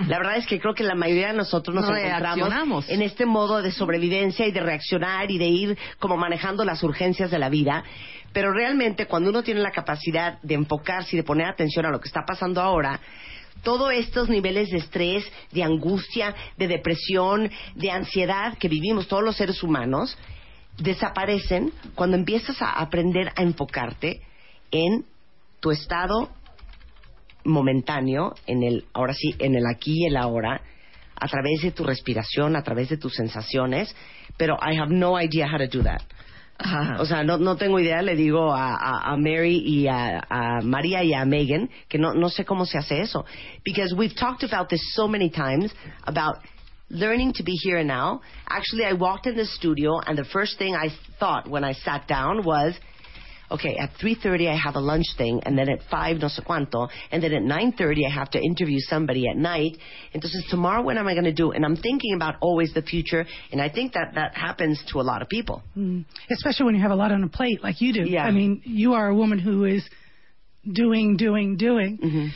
La 0.07 0.19
verdad 0.19 0.37
es 0.37 0.47
que 0.47 0.61
creo 0.61 0.75
que 0.75 0.85
la 0.85 0.95
mayoría 0.95 1.29
de 1.29 1.39
nosotros 1.39 1.75
nos 1.75 1.89
encontramos 1.89 2.89
en 2.89 3.01
este 3.01 3.25
modo 3.25 3.63
de 3.63 3.73
sobrevivencia 3.73 4.47
y 4.47 4.53
de 4.53 4.61
reaccionar 4.61 5.31
y 5.31 5.39
de 5.39 5.47
ir 5.47 5.79
como 5.99 6.17
manejando 6.19 6.65
las 6.65 6.83
urgencias 6.83 7.31
de 7.31 7.39
la 7.39 7.49
vida. 7.49 7.83
Pero 8.35 8.53
realmente 8.53 9.07
cuando 9.07 9.31
uno 9.31 9.43
tiene 9.43 9.61
la 9.61 9.71
capacidad 9.71 10.41
de 10.43 10.55
enfocarse 10.55 11.17
y 11.17 11.19
de 11.19 11.23
poner 11.23 11.47
atención 11.47 11.87
a 11.87 11.91
lo 11.91 12.01
que 12.01 12.09
está 12.09 12.25
pasando 12.27 12.61
ahora, 12.61 13.01
todos 13.63 13.93
estos 13.93 14.29
niveles 14.29 14.69
de 14.71 14.79
estrés, 14.79 15.25
de 15.53 15.63
angustia, 15.63 16.35
de 16.59 16.69
depresión, 16.69 17.51
de 17.75 17.91
ansiedad 17.91 18.59
que 18.59 18.69
vivimos 18.69 19.09
todos 19.09 19.23
los 19.23 19.37
seres 19.37 19.63
humanos, 19.63 20.19
desaparecen 20.77 21.73
cuando 21.95 22.17
empiezas 22.17 22.61
a 22.61 22.73
aprender 22.73 23.33
a 23.37 23.43
enfocarte 23.43 24.21
en 24.71 25.07
tu 25.61 25.71
estado 25.71 26.31
momentáneo, 27.45 28.35
en 28.47 28.63
el, 28.63 28.85
ahora 28.93 29.15
sí, 29.15 29.35
en 29.39 29.55
el 29.55 29.65
aquí 29.67 30.03
y 30.03 30.07
el 30.07 30.17
ahora, 30.17 30.61
a 31.17 31.29
través 31.29 31.63
de 31.63 31.71
tu 31.71 31.85
respiración, 31.85 32.57
a 32.57 32.63
través 32.63 32.89
de 32.89 32.97
tus 32.97 33.15
sensaciones, 33.15 33.95
pero 34.37 34.57
I 34.61 34.77
have 34.77 34.93
no 34.93 35.21
idea 35.21 35.47
how 35.47 35.59
to 35.59 35.69
do 35.69 35.83
that. 35.85 36.03
O 36.99 37.05
sea, 37.05 37.25
no, 37.25 37.37
no 37.37 37.57
tengo 37.57 37.81
idea, 37.81 38.01
le 38.01 38.15
digo 38.15 38.53
a, 38.53 38.75
a, 38.75 39.13
a 39.13 39.17
Mary 39.17 39.63
y 39.67 39.89
a, 39.89 40.25
a 40.29 40.61
María 40.63 41.03
y 41.03 41.13
a 41.13 41.25
Megan 41.25 41.69
que 41.89 41.99
no, 41.99 42.15
no 42.15 42.29
sé 42.29 42.45
cómo 42.45 42.65
se 42.65 42.79
hace 42.79 43.01
eso. 43.01 43.25
Because 43.65 43.93
we've 43.95 44.15
talked 44.15 44.45
about 44.45 44.69
this 44.69 44.81
so 44.95 45.09
many 45.09 45.31
times, 45.31 45.75
about 46.05 46.37
learning 46.91 47.33
to 47.35 47.43
be 47.43 47.55
here 47.65 47.79
and 47.79 47.89
now. 47.89 48.21
Actually, 48.49 48.85
I 48.85 48.93
walked 48.93 49.27
in 49.27 49.37
the 49.37 49.47
studio 49.47 49.99
and 50.07 50.17
the 50.17 50.25
first 50.25 50.57
thing 50.59 50.77
I 50.77 50.91
thought 51.19 51.49
when 51.49 51.65
I 51.65 51.73
sat 51.73 52.07
down 52.07 52.45
was, 52.45 52.75
okay, 53.51 53.77
at 53.77 53.91
3.30 54.03 54.49
I 54.49 54.57
have 54.57 54.77
a 54.77 54.81
lunch 54.81 55.07
thing, 55.17 55.41
and 55.45 55.57
then 55.57 55.69
at 55.69 55.81
5 55.91 56.19
no 56.19 56.27
sé 56.29 56.45
cuánto, 56.45 56.89
and 57.11 57.23
then 57.23 57.33
at 57.33 57.43
9.30 57.43 58.07
I 58.07 58.11
have 58.15 58.31
to 58.31 58.41
interview 58.41 58.79
somebody 58.81 59.29
at 59.29 59.37
night. 59.37 59.77
Entonces, 60.15 60.49
tomorrow 60.51 60.83
what 60.83 60.97
am 60.97 61.07
I 61.07 61.15
going 61.15 61.25
to 61.25 61.33
do? 61.33 61.53
And 61.53 61.65
I'm 61.65 61.77
thinking 61.77 62.15
about 62.15 62.37
always 62.41 62.73
the 62.75 62.83
future, 62.83 63.27
and 63.53 63.61
I 63.61 63.69
think 63.69 63.93
that 63.95 64.15
that 64.15 64.35
happens 64.35 64.83
to 64.93 65.01
a 65.01 65.03
lot 65.03 65.23
of 65.23 65.29
people. 65.29 65.63
Mm. 65.77 66.05
Especially 66.31 66.67
when 66.67 66.75
you 66.75 66.83
have 66.83 66.91
a 66.91 66.97
lot 66.97 67.13
on 67.13 67.23
a 67.23 67.29
plate 67.29 67.63
like 67.63 67.81
you 67.81 67.93
do. 67.93 68.05
Yeah. 68.09 68.25
I 68.25 68.31
mean, 68.31 68.63
you 68.65 68.95
are 68.95 69.09
a 69.09 69.15
woman 69.15 69.39
who 69.39 69.65
is 69.65 69.89
doing, 70.71 71.17
doing, 71.17 71.57
doing. 71.57 71.99
Mm-hmm. 71.99 72.27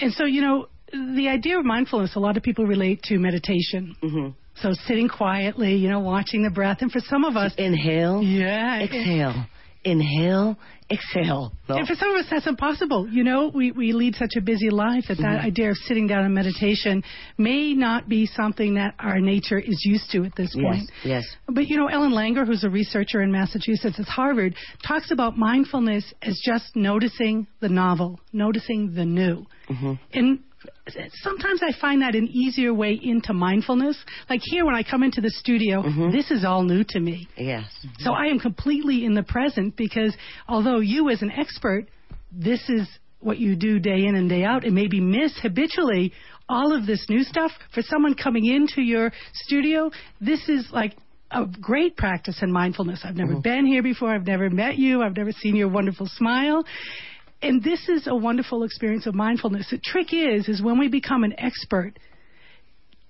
And 0.00 0.12
so, 0.14 0.24
you 0.24 0.40
know, 0.42 0.68
the 0.92 1.28
idea 1.28 1.58
of 1.58 1.64
mindfulness, 1.64 2.16
a 2.16 2.20
lot 2.20 2.36
of 2.36 2.42
people 2.42 2.66
relate 2.66 3.02
to 3.04 3.18
meditation. 3.18 3.96
hmm 4.00 4.28
So 4.60 4.72
sitting 4.86 5.08
quietly, 5.08 5.76
you 5.76 5.88
know, 5.88 6.00
watching 6.00 6.42
the 6.42 6.50
breath. 6.50 6.78
And 6.80 6.92
for 6.92 7.00
some 7.00 7.24
of 7.24 7.36
us, 7.36 7.52
Inhale, 7.56 8.22
yeah. 8.22 8.82
exhale. 8.82 9.46
Inhale, 9.84 10.56
exhale. 10.90 11.52
No? 11.68 11.76
And 11.76 11.86
for 11.88 11.94
some 11.94 12.10
of 12.10 12.16
us, 12.16 12.26
that's 12.30 12.46
impossible. 12.46 13.08
You 13.08 13.24
know, 13.24 13.50
we, 13.52 13.72
we 13.72 13.92
lead 13.92 14.14
such 14.14 14.32
a 14.36 14.40
busy 14.40 14.70
life 14.70 15.04
that 15.08 15.18
Mm-hmm. 15.18 15.22
that 15.34 15.44
idea 15.44 15.70
of 15.70 15.76
sitting 15.78 16.06
down 16.06 16.24
in 16.24 16.32
meditation 16.34 17.02
may 17.38 17.74
not 17.74 18.08
be 18.08 18.26
something 18.26 18.74
that 18.74 18.94
our 18.98 19.18
nature 19.20 19.58
is 19.58 19.80
used 19.84 20.10
to 20.12 20.24
at 20.24 20.34
this 20.36 20.54
point. 20.54 20.90
yes. 21.04 21.24
yes. 21.24 21.24
But 21.48 21.66
you 21.68 21.76
know, 21.76 21.88
Ellen 21.88 22.12
Langer, 22.12 22.46
who's 22.46 22.64
a 22.64 22.70
researcher 22.70 23.22
in 23.22 23.32
Massachusetts 23.32 23.98
at 23.98 24.06
Harvard, 24.06 24.54
talks 24.86 25.10
about 25.10 25.36
mindfulness 25.36 26.04
as 26.22 26.40
just 26.44 26.76
noticing 26.76 27.46
the 27.60 27.68
novel, 27.68 28.20
noticing 28.32 28.94
the 28.94 29.04
new. 29.04 29.44
Mhm. 29.68 29.98
And 30.12 30.38
sometimes 31.22 31.60
I 31.62 31.72
find 31.80 32.02
that 32.02 32.14
an 32.14 32.28
easier 32.28 32.72
way 32.74 32.98
into 33.02 33.32
mindfulness. 33.32 33.96
Like 34.28 34.40
here, 34.42 34.64
when 34.64 34.74
I 34.74 34.82
come 34.82 35.02
into 35.02 35.20
the 35.20 35.30
studio, 35.30 35.82
Mhm. 35.82 36.12
this 36.12 36.30
is 36.30 36.44
all 36.44 36.62
new 36.62 36.84
to 36.84 37.00
me. 37.00 37.28
Yes. 37.36 37.64
So 37.98 38.12
I 38.12 38.26
am 38.26 38.38
completely 38.38 39.04
in 39.04 39.14
the 39.14 39.22
present 39.22 39.76
because 39.76 40.16
although 40.48 40.80
you 40.80 41.10
as 41.10 41.22
an 41.22 41.30
expert, 41.30 41.88
this 42.30 42.68
is 42.68 42.88
what 43.20 43.38
you 43.38 43.54
do 43.54 43.78
day 43.78 44.04
in 44.04 44.16
and 44.16 44.28
day 44.28 44.44
out 44.44 44.64
and 44.64 44.74
maybe 44.74 45.00
miss 45.00 45.38
habitually 45.38 46.12
all 46.48 46.72
of 46.72 46.86
this 46.86 47.08
new 47.08 47.22
stuff. 47.22 47.52
For 47.72 47.82
someone 47.82 48.14
coming 48.14 48.44
into 48.46 48.82
your 48.82 49.12
studio, 49.32 49.90
this 50.20 50.48
is 50.48 50.70
like 50.72 50.96
a 51.30 51.46
great 51.46 51.96
practice 51.96 52.42
in 52.42 52.52
mindfulness. 52.52 53.00
I've 53.04 53.16
never 53.16 53.36
been 53.36 53.64
here 53.64 53.82
before. 53.82 54.10
I've 54.10 54.26
never 54.26 54.50
met 54.50 54.76
you. 54.76 55.02
I've 55.02 55.16
never 55.16 55.32
seen 55.32 55.56
your 55.56 55.68
wonderful 55.68 56.06
smile. 56.06 56.64
And 57.42 57.62
this 57.62 57.88
is 57.88 58.06
a 58.06 58.14
wonderful 58.14 58.62
experience 58.62 59.06
of 59.06 59.14
mindfulness. 59.14 59.68
The 59.70 59.78
trick 59.78 60.12
is, 60.12 60.48
is 60.48 60.62
when 60.62 60.78
we 60.78 60.88
become 60.88 61.24
an 61.24 61.34
expert 61.38 61.98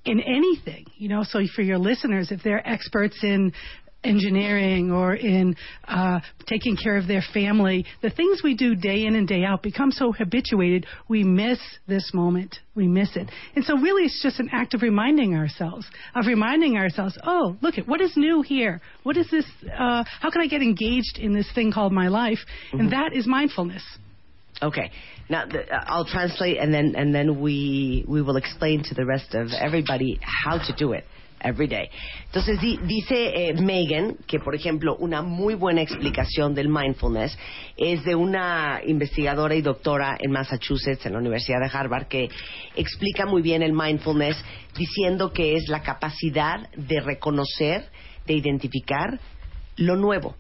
in 0.04 0.20
anything, 0.20 0.86
you 0.96 1.08
know, 1.08 1.22
so 1.22 1.40
for 1.54 1.62
your 1.62 1.78
listeners, 1.78 2.32
if 2.32 2.42
they're 2.42 2.66
experts 2.66 3.18
in 3.22 3.52
engineering 4.04 4.90
or 4.90 5.14
in 5.14 5.54
uh, 5.86 6.20
taking 6.46 6.76
care 6.76 6.96
of 6.96 7.06
their 7.06 7.22
family, 7.32 7.86
the 8.02 8.10
things 8.10 8.40
we 8.42 8.56
do 8.56 8.74
day 8.74 9.04
in 9.04 9.14
and 9.14 9.28
day 9.28 9.44
out 9.44 9.62
become 9.62 9.92
so 9.92 10.12
habituated, 10.12 10.86
we 11.08 11.22
miss 11.22 11.58
this 11.86 12.10
moment. 12.12 12.56
We 12.74 12.88
miss 12.88 13.14
it. 13.16 13.30
And 13.54 13.64
so 13.64 13.76
really 13.76 14.04
it's 14.04 14.22
just 14.22 14.40
an 14.40 14.48
act 14.52 14.74
of 14.74 14.82
reminding 14.82 15.34
ourselves, 15.34 15.86
of 16.14 16.26
reminding 16.26 16.76
ourselves, 16.76 17.16
oh, 17.24 17.56
look 17.60 17.78
at 17.78 17.86
what 17.86 18.00
is 18.00 18.12
new 18.16 18.42
here? 18.42 18.80
What 19.02 19.16
is 19.16 19.30
this? 19.30 19.44
Uh, 19.66 20.04
how 20.20 20.30
can 20.30 20.40
I 20.40 20.46
get 20.46 20.62
engaged 20.62 21.18
in 21.18 21.32
this 21.32 21.48
thing 21.54 21.70
called 21.72 21.92
my 21.92 22.08
life? 22.08 22.38
And 22.72 22.92
that 22.92 23.12
is 23.12 23.26
mindfulness. 23.26 23.82
Okay. 24.62 24.90
Now 25.28 25.45
the, 25.47 25.62
uh, 25.62 25.85
I'll 25.87 26.04
translate 26.04 26.59
and 26.59 26.73
then 26.73 26.95
and 26.97 27.14
then 27.14 27.40
we 27.40 28.04
we 28.07 28.23
will 28.23 28.37
explain 28.37 28.83
to 28.85 28.95
the 28.95 29.04
rest 29.04 29.35
of 29.35 29.49
everybody 29.59 30.19
how 30.23 30.59
to 30.59 30.73
do 30.76 30.92
it 30.92 31.04
every 31.40 31.66
day. 31.66 31.90
Entonces 32.26 32.61
di- 32.61 32.78
dice 32.87 33.49
eh, 33.49 33.54
Megan 33.54 34.16
que 34.26 34.38
por 34.38 34.54
ejemplo 34.54 34.97
una 34.97 35.23
muy 35.23 35.54
buena 35.54 35.83
explicación 35.83 36.54
del 36.54 36.69
mindfulness 36.69 37.37
es 37.76 38.04
de 38.04 38.14
una 38.14 38.81
investigadora 38.87 39.54
y 39.57 39.62
doctora 39.62 40.16
en 40.21 40.31
Massachusetts 40.31 41.04
en 41.07 41.14
la 41.14 41.19
Universidad 41.19 41.59
de 41.61 41.76
Harvard 41.76 42.07
que 42.07 42.28
explica 42.76 43.26
muy 43.26 43.42
bien 43.42 43.62
el 43.62 43.73
mindfulness 43.73 44.37
diciendo 44.76 45.33
que 45.33 45.57
es 45.57 45.69
la 45.69 45.83
capacidad 45.83 46.71
de 46.76 47.00
reconocer, 47.00 47.87
de 48.26 48.35
identificar 48.35 49.19
lo 49.76 49.97
nuevo. 49.97 50.37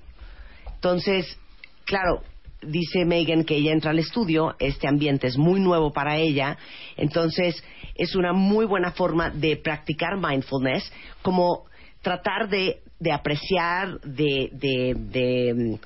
Entonces, 0.74 1.38
claro, 1.84 2.22
dice 2.62 3.04
Megan 3.04 3.44
que 3.44 3.56
ella 3.56 3.72
entra 3.72 3.90
al 3.90 3.98
estudio, 3.98 4.54
este 4.58 4.88
ambiente 4.88 5.26
es 5.26 5.36
muy 5.36 5.60
nuevo 5.60 5.92
para 5.92 6.16
ella, 6.16 6.56
entonces 6.96 7.62
es 7.94 8.14
una 8.14 8.32
muy 8.32 8.64
buena 8.66 8.92
forma 8.92 9.30
de 9.30 9.56
practicar 9.56 10.16
mindfulness, 10.16 10.90
como 11.22 11.66
tratar 12.00 12.48
de, 12.48 12.80
de 12.98 13.12
apreciar, 13.12 14.00
de, 14.00 14.50
de, 14.52 14.94
de, 14.96 15.78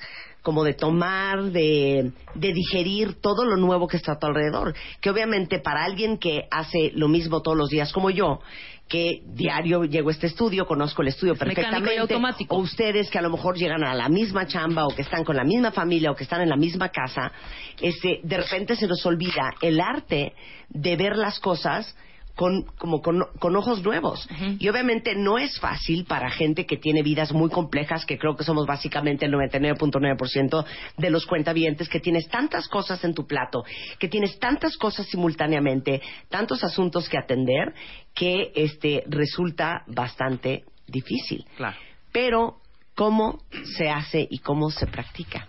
como 0.47 0.62
de 0.62 0.75
tomar, 0.75 1.43
de, 1.50 2.12
de 2.37 2.53
digerir 2.53 3.15
todo 3.21 3.45
lo 3.45 3.57
nuevo 3.57 3.88
que 3.88 3.97
está 3.97 4.12
a 4.12 4.19
tu 4.21 4.29
alrededor. 4.29 4.76
Que 5.00 5.11
obviamente 5.11 5.59
para 5.59 5.83
alguien 5.83 6.19
que 6.19 6.47
hace 6.53 6.93
lo 6.95 7.09
mismo 7.09 7.43
todos 7.43 7.59
los 7.59 7.69
días 7.69 7.93
como 7.93 8.11
yo, 8.11 8.38
que 8.87 9.23
diario 9.26 9.83
llego 9.83 10.11
a 10.11 10.12
este 10.12 10.29
estudio, 10.29 10.65
conozco 10.65 11.03
el 11.03 11.09
estudio 11.09 11.35
y 11.35 11.37
perfectamente, 11.37 11.99
automático. 11.99 12.55
o 12.55 12.61
ustedes 12.61 13.11
que 13.11 13.19
a 13.19 13.23
lo 13.23 13.31
mejor 13.31 13.57
llegan 13.57 13.83
a 13.83 13.93
la 13.93 14.09
misma 14.09 14.47
chamba 14.47 14.87
o 14.87 14.95
que 14.95 15.03
están 15.03 15.25
con 15.25 15.35
la 15.35 15.43
misma 15.43 15.73
familia 15.73 16.12
o 16.12 16.15
que 16.15 16.23
están 16.23 16.43
en 16.43 16.49
la 16.49 16.57
misma 16.57 16.91
casa, 16.91 17.33
este, 17.81 18.21
de 18.23 18.37
repente 18.37 18.76
se 18.76 18.87
nos 18.87 19.05
olvida 19.05 19.53
el 19.61 19.81
arte 19.81 20.33
de 20.69 20.97
ver 20.97 21.17
las 21.17 21.41
cosas 21.41 21.97
con, 22.37 22.64
como 22.78 23.00
con, 23.00 23.25
con 23.40 23.57
ojos 23.57 23.83
nuevos. 23.83 24.28
Y 24.59 24.69
obviamente 24.69 25.16
no 25.16 25.38
es 25.38 25.59
fácil 25.59 26.05
para 26.05 26.31
gente 26.31 26.66
que 26.66 26.76
tiene 26.76 27.02
vidas 27.02 27.33
muy 27.33 27.49
complejas, 27.49 28.05
que 28.05 28.19
creo 28.19 28.37
que 28.37 28.45
somos 28.45 28.66
básicamente 28.66 29.25
el 29.25 29.33
99.9% 29.33 30.64
de 30.99 31.11
los 31.11 31.26
cuentavientes, 31.26 31.88
que 31.88 31.99
tienes 31.99 32.28
tantas 32.28 32.69
cosas 32.69 33.02
en 33.05 33.14
tu 33.14 33.26
plato, 33.26 33.64
que 33.99 34.09
tienes 34.09 34.38
tantas 34.38 34.76
cosas 34.76 35.07
simultáneamente, 35.07 36.02
tantos 36.28 36.62
asuntos 36.62 37.09
que 37.09 37.19
atender, 37.19 37.73
que 38.14 38.52
este, 38.55 39.02
resulta 39.09 39.83
bastante 39.87 40.64
difícil. 40.87 41.45
Claro. 41.57 41.76
Pero, 42.12 42.59
¿cómo 42.95 43.40
se 43.78 43.88
hace 43.88 44.26
y 44.31 44.38
cómo 44.40 44.71
se 44.71 44.87
practica? 44.87 45.49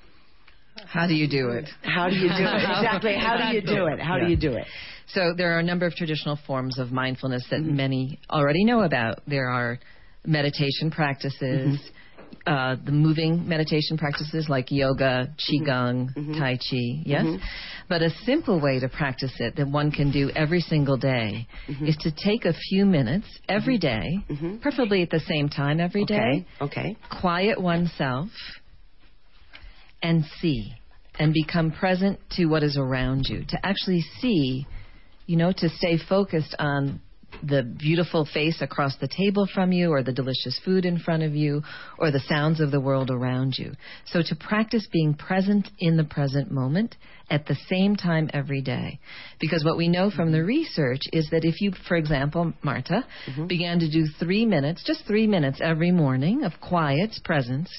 How 0.96 1.06
do 1.06 1.14
you 1.14 1.28
do 1.28 1.52
it? 1.58 1.68
How 1.84 2.08
do 2.08 2.16
you 2.16 2.30
do 2.30 2.44
it? 2.44 2.64
Exactly. 2.70 3.16
How 3.16 3.38
do 3.38 3.54
you 3.54 3.62
do 3.62 3.88
it? 3.88 4.00
How 4.00 4.20
do 4.20 4.28
you 4.28 4.38
do 4.38 4.58
it? 4.58 4.68
So 5.14 5.34
there 5.36 5.56
are 5.56 5.60
a 5.60 5.64
number 5.64 5.86
of 5.86 5.94
traditional 5.94 6.38
forms 6.46 6.78
of 6.80 6.92
mindfulness 6.92 7.46
that 7.50 7.62
mm-hmm. 7.62 7.76
many 7.76 8.20
already 8.30 8.66
know 8.66 8.82
about. 8.82 9.20
There 9.28 9.50
are 9.50 9.80
meditation 10.26 10.92
practices, 10.92 11.80
mm-hmm. 11.80 12.54
uh, 12.54 12.76
the 12.84 12.92
moving 12.92 13.48
meditation 13.48 13.98
practices 13.98 14.48
like 14.50 14.70
yoga, 14.70 15.30
mm-hmm. 15.30 15.66
qigong, 15.70 16.38
tai 16.38 16.58
chi. 16.58 17.04
Yes, 17.06 17.26
but 17.88 18.02
a 18.02 18.10
simple 18.26 18.60
way 18.60 18.80
to 18.80 18.90
practice 18.90 19.32
it 19.40 19.56
that 19.56 19.68
one 19.70 19.92
can 19.92 20.12
do 20.12 20.30
every 20.36 20.60
single 20.60 20.98
day 20.98 21.48
is 21.82 21.96
to 21.98 22.12
take 22.12 22.44
a 22.44 22.54
few 22.70 22.86
minutes 22.86 23.28
every 23.48 23.78
day, 23.78 24.20
preferably 24.62 25.02
at 25.04 25.10
the 25.10 25.22
same 25.22 25.48
time 25.48 25.80
every 25.80 26.04
day, 26.04 26.46
Okay. 26.62 26.90
Okay. 26.90 26.98
quiet 27.22 27.62
oneself 27.62 28.28
and 30.04 30.26
see 30.42 30.74
and 31.18 31.34
become 31.34 31.72
present 31.72 32.20
to 32.32 32.46
what 32.46 32.62
is 32.62 32.78
around 32.78 33.26
you. 33.28 33.44
To 33.48 33.66
actually 33.66 34.02
see 34.20 34.68
you 35.28 35.38
know 35.38 35.52
to 35.52 35.70
stay 35.70 35.98
focused 35.98 36.56
on 36.58 37.02
the 37.44 37.62
beautiful 37.62 38.26
face 38.26 38.62
across 38.62 38.96
the 38.98 39.08
table 39.08 39.48
from 39.54 39.72
you 39.72 39.92
or 39.92 40.02
the 40.02 40.14
delicious 40.14 40.60
food 40.64 40.86
in 40.86 40.98
front 40.98 41.22
of 41.22 41.36
you 41.36 41.62
or 42.00 42.10
the 42.10 42.22
sounds 42.22 42.60
of 42.60 42.72
the 42.72 42.80
world 42.80 43.12
around 43.12 43.56
you. 43.58 43.74
So 44.06 44.22
to 44.24 44.36
practice 44.36 44.88
being 44.92 45.14
present 45.14 45.68
in 45.78 45.98
the 45.98 46.04
present 46.04 46.52
moment 46.52 46.96
at 47.30 47.46
the 47.46 47.58
same 47.70 47.96
time 47.96 48.30
every 48.34 48.62
day. 48.62 49.00
Because 49.40 49.64
what 49.64 49.78
we 49.78 49.88
know 49.88 50.10
from 50.10 50.32
the 50.32 50.44
research 50.44 51.02
is 51.12 51.30
that 51.32 51.46
if 51.46 51.62
you 51.62 51.74
for 51.88 51.98
example 51.98 52.54
marta 52.64 53.06
mm-hmm. 53.30 53.48
began 53.48 53.80
to 53.80 53.92
do 53.92 54.06
3 54.20 54.46
minutes 54.46 54.84
just 54.86 55.06
3 55.06 55.28
minutes 55.28 55.60
every 55.62 55.92
morning 55.92 56.44
of 56.44 56.54
quiet 56.62 57.12
presence 57.24 57.70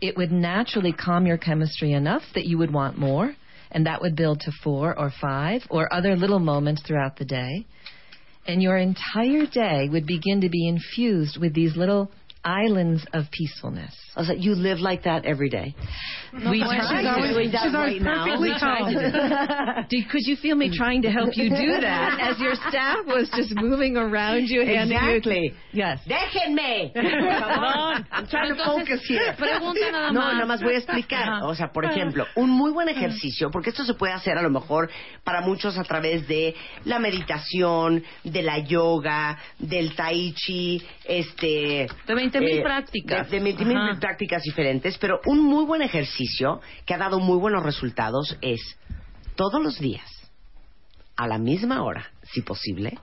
it 0.00 0.16
would 0.16 0.30
naturally 0.30 0.92
calm 0.92 1.26
your 1.26 1.38
chemistry 1.38 1.92
enough 1.92 2.22
that 2.34 2.46
you 2.46 2.58
would 2.58 2.72
want 2.72 2.98
more, 2.98 3.34
and 3.70 3.86
that 3.86 4.00
would 4.00 4.16
build 4.16 4.40
to 4.40 4.52
four 4.62 4.98
or 4.98 5.12
five 5.20 5.62
or 5.70 5.92
other 5.92 6.16
little 6.16 6.38
moments 6.38 6.82
throughout 6.86 7.16
the 7.16 7.24
day. 7.24 7.66
And 8.46 8.62
your 8.62 8.78
entire 8.78 9.46
day 9.46 9.88
would 9.90 10.06
begin 10.06 10.40
to 10.40 10.48
be 10.48 10.68
infused 10.68 11.38
with 11.38 11.54
these 11.54 11.76
little 11.76 12.10
islands 12.44 13.04
of 13.12 13.24
peacefulness. 13.30 13.94
I 14.16 14.20
was 14.20 14.28
like, 14.28 14.42
you 14.42 14.54
live 14.54 14.78
like 14.80 15.04
that 15.04 15.24
every 15.24 15.48
day. 15.50 15.74
we 16.32 16.58
She's 16.60 16.62
try 16.64 17.02
to. 17.02 17.08
always, 17.10 17.32
doing 17.34 17.50
that 17.52 17.64
she's 17.66 17.74
always 17.74 18.02
right 18.02 18.02
now. 18.02 18.24
perfectly 18.24 18.50
We 18.50 18.58
calm. 18.58 19.86
Did, 19.90 20.08
could 20.10 20.22
you 20.26 20.36
feel 20.36 20.56
me 20.56 20.70
trying 20.76 21.02
to 21.02 21.10
help 21.10 21.36
you 21.36 21.50
do 21.50 21.80
that 21.80 22.18
as 22.20 22.38
your 22.40 22.54
staff 22.68 22.98
was 23.06 23.28
just 23.36 23.54
moving 23.56 23.96
around 23.96 24.46
you, 24.48 24.64
handing 24.64 24.96
Exactly. 24.98 25.52
you? 25.72 25.78
Yes. 25.84 26.00
Déjenme. 26.08 26.92
I'm 28.10 28.26
trying 28.28 28.54
to 28.56 28.64
focus 28.64 29.00
here. 29.06 29.34
Nada 29.38 30.12
No, 30.12 30.20
más. 30.20 30.34
nada 30.34 30.46
más 30.46 30.62
voy 30.62 30.74
a 30.74 30.78
explicar. 30.78 31.42
O 31.42 31.54
sea, 31.54 31.68
por 31.72 31.84
ejemplo, 31.84 32.26
un 32.36 32.50
muy 32.50 32.70
buen 32.72 32.88
ejercicio, 32.88 33.50
porque 33.50 33.70
esto 33.70 33.84
se 33.84 33.94
puede 33.94 34.12
hacer 34.12 34.36
a 34.38 34.42
lo 34.42 34.50
mejor 34.50 34.90
para 35.24 35.40
muchos 35.42 35.78
a 35.78 35.84
través 35.84 36.26
de 36.28 36.54
la 36.84 36.98
meditación, 36.98 38.02
de 38.24 38.42
la 38.42 38.58
yoga, 38.60 39.38
del 39.58 39.94
tai 39.94 40.32
chi, 40.34 40.82
este... 41.04 41.86
De 42.32 42.40
20,000 42.40 42.58
eh, 42.58 42.62
prácticas. 42.62 43.30
De, 43.30 43.38
de 43.38 43.44
20,000 43.44 43.76
Ajá. 43.76 44.00
prácticas 44.00 44.42
diferentes, 44.42 44.98
pero 44.98 45.20
un 45.26 45.44
muy 45.44 45.64
buen 45.64 45.82
ejercicio 45.82 46.60
que 46.84 46.94
ha 46.94 46.98
dado 46.98 47.20
muy 47.20 47.38
buenos 47.38 47.62
resultados 47.62 48.36
es 48.40 48.60
todos 49.34 49.62
los 49.62 49.78
días, 49.78 50.08
a 51.16 51.26
la 51.26 51.38
misma 51.38 51.82
hora, 51.82 52.10
si 52.32 52.42
posible, 52.42 52.98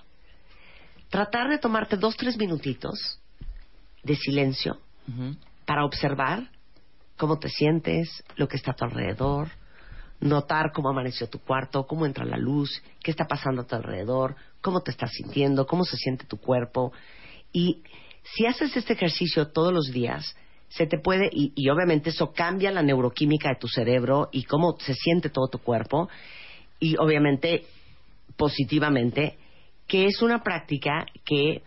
tratar 1.09 1.49
de 1.49 1.57
tomarte 1.57 1.97
dos, 1.97 2.17
tres 2.17 2.37
minutitos 2.37 3.21
de 4.03 4.15
silencio 4.15 4.79
para 5.65 5.85
observar 5.85 6.49
cómo 7.17 7.39
te 7.39 7.49
sientes, 7.49 8.23
lo 8.35 8.47
que 8.47 8.57
está 8.57 8.71
a 8.71 8.75
tu 8.75 8.85
alrededor, 8.85 9.49
notar 10.19 10.71
cómo 10.73 10.89
amaneció 10.89 11.27
tu 11.27 11.39
cuarto, 11.39 11.85
cómo 11.87 12.05
entra 12.05 12.25
la 12.25 12.37
luz, 12.37 12.81
qué 13.01 13.11
está 13.11 13.25
pasando 13.25 13.61
a 13.61 13.67
tu 13.67 13.75
alrededor, 13.75 14.35
cómo 14.61 14.81
te 14.81 14.91
estás 14.91 15.11
sintiendo, 15.11 15.65
cómo 15.65 15.83
se 15.83 15.97
siente 15.97 16.25
tu 16.25 16.37
cuerpo. 16.37 16.91
Y 17.51 17.83
si 18.33 18.45
haces 18.45 18.75
este 18.75 18.93
ejercicio 18.93 19.47
todos 19.47 19.73
los 19.73 19.91
días, 19.91 20.35
se 20.67 20.87
te 20.87 20.97
puede, 20.97 21.29
y, 21.31 21.53
y 21.55 21.69
obviamente 21.69 22.09
eso 22.09 22.33
cambia 22.33 22.71
la 22.71 22.81
neuroquímica 22.81 23.49
de 23.49 23.55
tu 23.59 23.67
cerebro 23.67 24.29
y 24.31 24.43
cómo 24.43 24.75
se 24.79 24.93
siente 24.93 25.29
todo 25.29 25.47
tu 25.47 25.59
cuerpo, 25.59 26.09
y 26.79 26.97
obviamente 26.97 27.65
positivamente, 28.35 29.37
que 29.87 30.05
es 30.05 30.21
una 30.21 30.43
práctica 30.43 31.05
que 31.23 31.61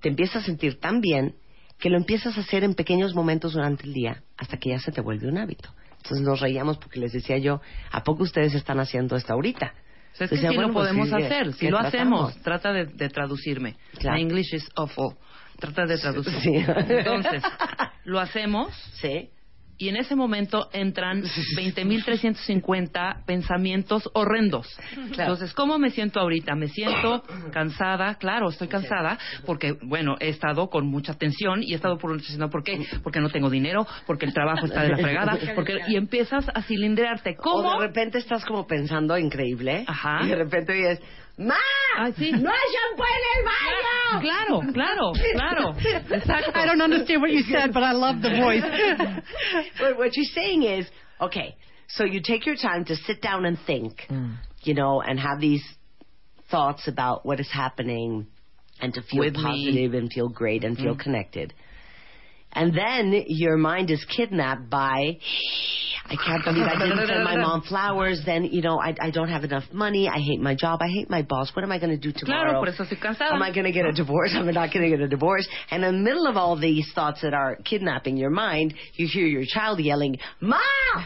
te 0.00 0.08
empieza 0.10 0.40
a 0.40 0.42
sentir 0.42 0.78
tan 0.80 1.00
bien 1.00 1.34
que 1.78 1.88
lo 1.90 1.96
empiezas 1.96 2.36
a 2.36 2.40
hacer 2.40 2.62
en 2.64 2.74
pequeños 2.74 3.14
momentos 3.14 3.54
durante 3.54 3.84
el 3.84 3.92
día 3.92 4.22
hasta 4.36 4.58
que 4.58 4.70
ya 4.70 4.78
se 4.78 4.92
te 4.92 5.00
vuelve 5.00 5.28
un 5.28 5.38
hábito. 5.38 5.70
Entonces 5.96 6.20
nos 6.20 6.40
reíamos 6.40 6.78
porque 6.78 7.00
les 7.00 7.12
decía 7.12 7.38
yo, 7.38 7.60
¿a 7.90 8.02
poco 8.02 8.22
ustedes 8.22 8.54
están 8.54 8.78
haciendo 8.80 9.16
esto 9.16 9.32
ahorita? 9.32 9.74
O 10.12 10.16
sea, 10.16 10.26
es 10.26 10.30
que 10.30 10.36
Decía, 10.36 10.50
sí 10.50 10.56
bueno, 10.56 10.68
lo 10.68 10.74
pues, 10.74 10.88
podemos 10.88 11.12
hacer, 11.12 11.52
si 11.54 11.68
lo 11.68 11.78
tratamos. 11.80 11.88
hacemos. 12.30 12.42
Trata 12.42 12.72
de, 12.72 12.86
de 12.86 13.08
traducirme. 13.08 13.76
Claro. 13.98 14.16
My 14.16 14.22
English 14.22 14.54
is 14.54 14.68
awful. 14.76 15.16
Trata 15.58 15.86
de 15.86 15.98
traducir. 15.98 16.34
Sí. 16.40 16.54
Entonces, 16.88 17.42
lo 18.04 18.20
hacemos 18.20 18.72
Sí. 19.00 19.30
y 19.78 19.88
en 19.88 19.96
ese 19.96 20.14
momento 20.14 20.68
entran 20.72 21.22
20.350 21.22 23.24
pensamientos 23.24 24.08
horrendos. 24.14 24.68
Entonces, 24.96 25.52
¿cómo 25.52 25.78
me 25.78 25.90
siento 25.90 26.20
ahorita? 26.20 26.54
Me 26.54 26.68
siento 26.68 27.24
cansada, 27.52 28.14
claro, 28.16 28.48
estoy 28.50 28.68
cansada, 28.68 29.18
porque, 29.46 29.76
bueno, 29.82 30.16
he 30.20 30.28
estado 30.28 30.68
con 30.70 30.86
mucha 30.86 31.14
tensión 31.14 31.62
y 31.62 31.72
he 31.72 31.76
estado 31.76 31.98
por 31.98 32.16
diciendo, 32.16 32.48
¿por 32.50 32.62
qué? 32.62 32.86
Porque 33.02 33.20
no 33.20 33.30
tengo 33.30 33.50
dinero, 33.50 33.86
porque 34.06 34.26
el 34.26 34.32
trabajo 34.32 34.66
está 34.66 34.82
de 34.82 34.90
la 34.90 34.98
fregada, 34.98 35.38
porque, 35.54 35.78
y 35.88 35.96
empiezas 35.96 36.46
a 36.54 36.62
cilindrearte. 36.62 37.36
¿Cómo? 37.36 37.68
O 37.70 37.80
de 37.80 37.86
repente 37.88 38.18
estás 38.18 38.44
como 38.44 38.66
pensando 38.66 39.16
increíble. 39.18 39.84
Ajá. 39.86 40.20
Y 40.24 40.28
de 40.28 40.36
repente 40.36 40.72
oyes, 40.72 41.00
¡Ma! 41.36 41.56
Ah, 41.96 42.10
sí. 42.16 42.30
¡No 42.32 42.50
hay 42.50 42.68
shampoo 42.74 43.04
en 43.04 43.24
el 43.34 43.44
baño! 43.44 44.20
Claro, 44.20 44.72
claro, 44.72 45.12
claro. 45.34 45.74
Exacto. 46.10 46.52
I 46.54 46.64
don't 46.66 46.80
understand 46.80 47.20
what 47.22 47.30
you 47.32 47.42
said, 47.42 47.72
but 47.72 47.82
I 47.82 47.92
love 47.92 48.22
the 48.22 48.30
voice. 48.30 48.62
But 49.80 49.98
what 49.98 50.16
you're 50.16 50.32
saying 50.34 50.62
is, 50.62 50.86
okay, 51.20 51.56
so 51.88 52.04
you 52.04 52.20
take 52.22 52.46
your 52.46 52.56
time 52.56 52.84
to 52.86 52.96
sit 52.96 53.20
down 53.20 53.44
and 53.46 53.58
think, 53.66 54.06
Mm. 54.08 54.36
you 54.62 54.74
know, 54.74 55.00
and 55.02 55.18
have 55.18 55.40
these 55.40 55.62
thoughts 56.50 56.86
about 56.88 57.24
what 57.26 57.40
is 57.40 57.48
happening 57.50 58.26
and 58.80 58.92
to 58.94 59.02
feel 59.02 59.20
With 59.20 59.34
me. 59.34 59.40
Mm. 59.42 59.44
positive 59.44 59.94
and 59.94 60.12
feel 60.12 60.28
great 60.28 60.62
and 60.64 60.76
feel 60.76 60.94
connected. 60.96 61.52
And 62.54 62.76
then 62.76 63.24
your 63.26 63.56
mind 63.56 63.90
is 63.90 64.04
kidnapped 64.16 64.70
by, 64.70 65.18
I 66.06 66.16
can't 66.16 66.44
believe 66.44 66.64
I 66.64 66.78
didn't 66.78 67.06
send 67.06 67.24
my 67.24 67.36
mom 67.36 67.62
flowers. 67.62 68.22
Then, 68.24 68.44
you 68.44 68.62
know, 68.62 68.78
I, 68.78 68.94
I 69.00 69.10
don't 69.10 69.28
have 69.28 69.44
enough 69.44 69.64
money. 69.72 70.08
I 70.08 70.18
hate 70.18 70.40
my 70.40 70.54
job. 70.54 70.80
I 70.82 70.88
hate 70.88 71.08
my 71.08 71.22
boss. 71.22 71.50
What 71.54 71.64
am 71.64 71.72
I 71.72 71.78
going 71.78 71.90
to 71.90 71.96
do 71.96 72.12
tomorrow? 72.16 72.50
Claro, 72.50 72.60
por 72.60 72.68
eso 72.68 72.84
estoy 72.84 73.00
cansada. 73.00 73.32
Am 73.32 73.42
I 73.42 73.52
going 73.52 73.64
to 73.64 73.72
get 73.72 73.86
a 73.86 73.92
divorce? 73.92 74.32
Am 74.34 74.48
I 74.48 74.52
not 74.52 74.72
going 74.72 74.88
to 74.88 74.96
get 74.96 75.00
a 75.00 75.08
divorce? 75.08 75.48
And 75.70 75.84
in 75.84 75.96
the 75.96 76.02
middle 76.02 76.26
of 76.26 76.36
all 76.36 76.58
these 76.58 76.90
thoughts 76.94 77.22
that 77.22 77.34
are 77.34 77.56
kidnapping 77.64 78.16
your 78.16 78.30
mind, 78.30 78.74
you 78.94 79.08
hear 79.10 79.26
your 79.26 79.44
child 79.46 79.80
yelling, 79.80 80.18
Ma! 80.40 80.58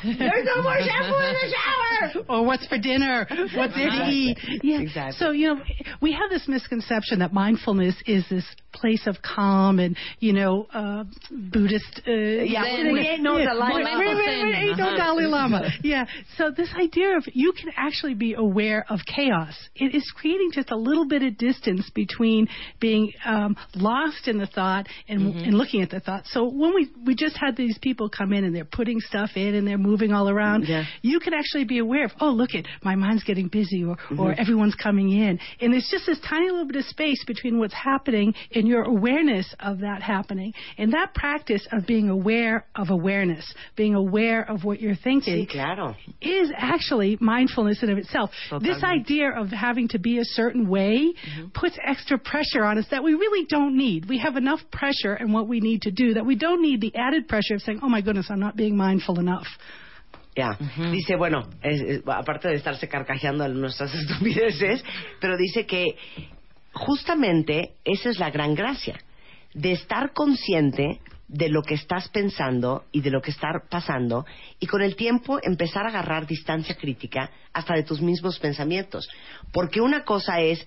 There's 0.03 0.45
no 0.45 0.63
more 0.63 0.79
shampoo 0.79 1.17
in 1.17 1.35
the 1.35 1.55
shower! 1.55 2.25
or 2.29 2.45
what's 2.45 2.67
for 2.67 2.79
dinner? 2.79 3.27
What's 3.55 3.75
there 3.75 3.91
to 3.91 4.09
eat? 4.09 4.39
Yeah. 4.63 4.79
Exactly. 4.89 5.17
So 5.19 5.33
you 5.33 5.49
know, 5.49 5.61
we 6.01 6.13
have 6.13 6.31
this 6.31 6.47
misconception 6.49 7.19
that 7.19 7.33
mindfulness 7.33 7.95
is 8.07 8.25
this 8.31 8.45
place 8.73 9.07
of 9.07 9.17
calm 9.23 9.79
and 9.79 9.97
you 10.21 10.33
know, 10.33 10.67
uh, 10.73 11.05
Buddhist. 11.31 12.03
Uh, 12.07 12.11
Yeah, 12.13 12.63
thing. 12.65 12.93
we 12.93 13.01
ain't 13.01 13.23
no 13.23 13.39
Dalai 13.39 13.55
Lama. 13.83 13.99
wait, 13.99 14.17
wait, 14.17 14.55
ain't 14.55 14.79
no. 14.79 14.97
Dalai 14.97 15.25
Lama. 15.27 15.69
Yeah. 15.83 16.07
So 16.37 16.51
this 16.51 16.69
idea 16.79 17.17
of 17.17 17.25
you 17.33 17.53
can 17.53 17.71
actually 17.77 18.15
be 18.15 18.35
aware 18.35 18.85
of 18.89 19.01
chaos. 19.07 19.55
It 19.75 19.95
is 19.95 20.05
creating 20.17 20.51
just 20.53 20.71
a 20.71 20.77
little 20.77 21.07
bit 21.07 21.23
of 21.23 21.37
distance 21.39 21.89
between 21.95 22.49
being 22.81 23.13
um, 23.25 23.57
lost 23.75 24.29
in 24.29 24.39
the 24.39 24.47
thought 24.47 24.87
and, 25.09 25.19
Mm-hmm. 25.19 25.39
and 25.45 25.55
looking 25.55 25.83
at 25.83 25.91
the 25.91 26.01
thought. 26.01 26.25
So 26.27 26.45
when 26.49 26.75
we 26.75 26.89
we 27.05 27.15
just 27.15 27.37
had 27.37 27.57
these 27.57 27.77
people 27.83 28.09
come 28.09 28.33
in 28.33 28.45
and 28.45 28.55
they're 28.55 28.65
putting 28.65 29.01
stuff 29.01 29.31
in 29.37 29.55
and 29.55 29.67
they're 29.67 29.79
moving 29.79 30.13
all 30.13 30.29
around, 30.29 30.67
Yeah. 30.69 30.85
you 31.03 31.19
can 31.21 31.35
actually 31.35 31.65
be 31.65 31.79
aware 31.79 32.05
of, 32.05 32.13
oh, 32.21 32.31
look 32.31 32.55
at 32.55 32.65
my 32.83 32.95
mind's 32.95 33.25
getting 33.25 33.49
busy 33.49 33.85
or, 33.85 33.97
Mm-hmm. 33.97 34.21
or 34.21 34.33
everyone's 34.39 34.75
coming 34.75 35.11
in. 35.11 35.39
And 35.61 35.73
there's 35.73 35.89
just 35.91 36.07
this 36.07 36.19
tiny 36.29 36.47
little 36.51 36.67
bit 36.67 36.77
of 36.77 36.85
space 36.85 37.25
between 37.27 37.59
what's 37.59 37.75
happening 37.75 38.35
and 38.59 38.69
your 38.69 38.83
awareness 38.83 39.55
of 39.61 39.81
that 39.81 40.03
happening. 40.03 40.53
And 40.77 40.93
that 40.93 41.15
practice 41.15 41.67
of 41.73 41.87
being 41.87 42.09
aware 42.09 42.67
of 42.75 42.91
awareness, 42.91 43.53
being 43.77 43.95
aware 43.95 44.43
of 44.43 44.65
what 44.65 44.81
you're 44.81 44.97
thinking, 44.97 45.47
Sí, 45.47 45.97
is 46.21 46.51
actually 46.57 47.17
mindfulness 47.21 47.83
in 47.83 47.91
of 47.91 47.99
itself. 47.99 48.31
This 48.61 48.83
idea 48.83 49.31
of 49.31 49.49
having 49.49 49.89
to 49.89 49.99
be 49.99 50.19
a 50.19 50.25
certain 50.25 50.69
way 50.69 51.13
mm-hmm. 51.13 51.49
puts 51.55 51.79
extra 51.85 52.19
pressure 52.19 52.65
on 52.65 52.79
us 52.79 52.87
that 52.91 53.03
we 53.03 53.15
really 53.15 53.47
don't 53.47 53.77
need. 53.77 54.09
We 54.09 54.19
have 54.19 54.37
enough 54.37 54.61
pressure 54.71 55.15
and 55.15 55.33
what 55.33 55.49
we 55.49 55.61
need 55.61 55.83
to 55.83 55.91
do 55.91 56.15
that 56.15 56.27
we 56.27 56.37
don't 56.37 56.63
need 56.63 56.81
the 56.81 56.95
added 56.97 57.29
pressure 57.29 57.55
of 57.55 57.63
saying, 57.63 57.81
oh 57.83 57.89
my 57.89 58.01
goodness, 58.01 58.27
I'm 58.31 58.41
not 58.41 58.57
being 58.57 58.77
mindful 58.77 59.19
enough. 59.19 59.47
Ya. 60.37 60.55
Mm-hmm. 60.55 60.93
Dice, 60.93 61.17
bueno, 61.17 61.49
es- 61.63 61.81
es- 61.81 62.03
aparte 62.07 62.49
de 62.49 62.55
estarse 62.55 62.89
carcajeando 62.89 63.43
de 63.45 63.55
nuestras 63.55 63.93
estupideces, 64.03 64.85
pero 65.21 65.37
dice 65.37 65.67
que 65.67 65.97
justamente 66.73 67.75
esa 67.85 68.11
es 68.11 68.19
la 68.19 68.31
gran 68.31 68.55
gracia, 68.55 69.01
de 69.55 69.73
estar 69.73 70.13
consciente 70.13 71.01
de 71.29 71.49
lo 71.51 71.63
que 71.63 71.75
estás 71.75 72.09
pensando 72.09 72.85
y 72.91 73.03
de 73.03 73.11
lo 73.11 73.21
que 73.21 73.31
está 73.31 73.49
pasando 73.69 74.25
y 74.59 74.67
con 74.67 74.81
el 74.81 74.97
tiempo 74.97 75.39
empezar 75.43 75.85
a 75.85 75.91
agarrar 75.91 76.27
distancia 76.27 76.75
crítica 76.75 77.31
hasta 77.53 77.75
de 77.75 77.83
tus 77.83 78.01
mismos 78.01 78.39
pensamientos. 78.39 79.09
Porque 79.53 79.81
una 79.81 80.05
cosa 80.05 80.41
es 80.41 80.67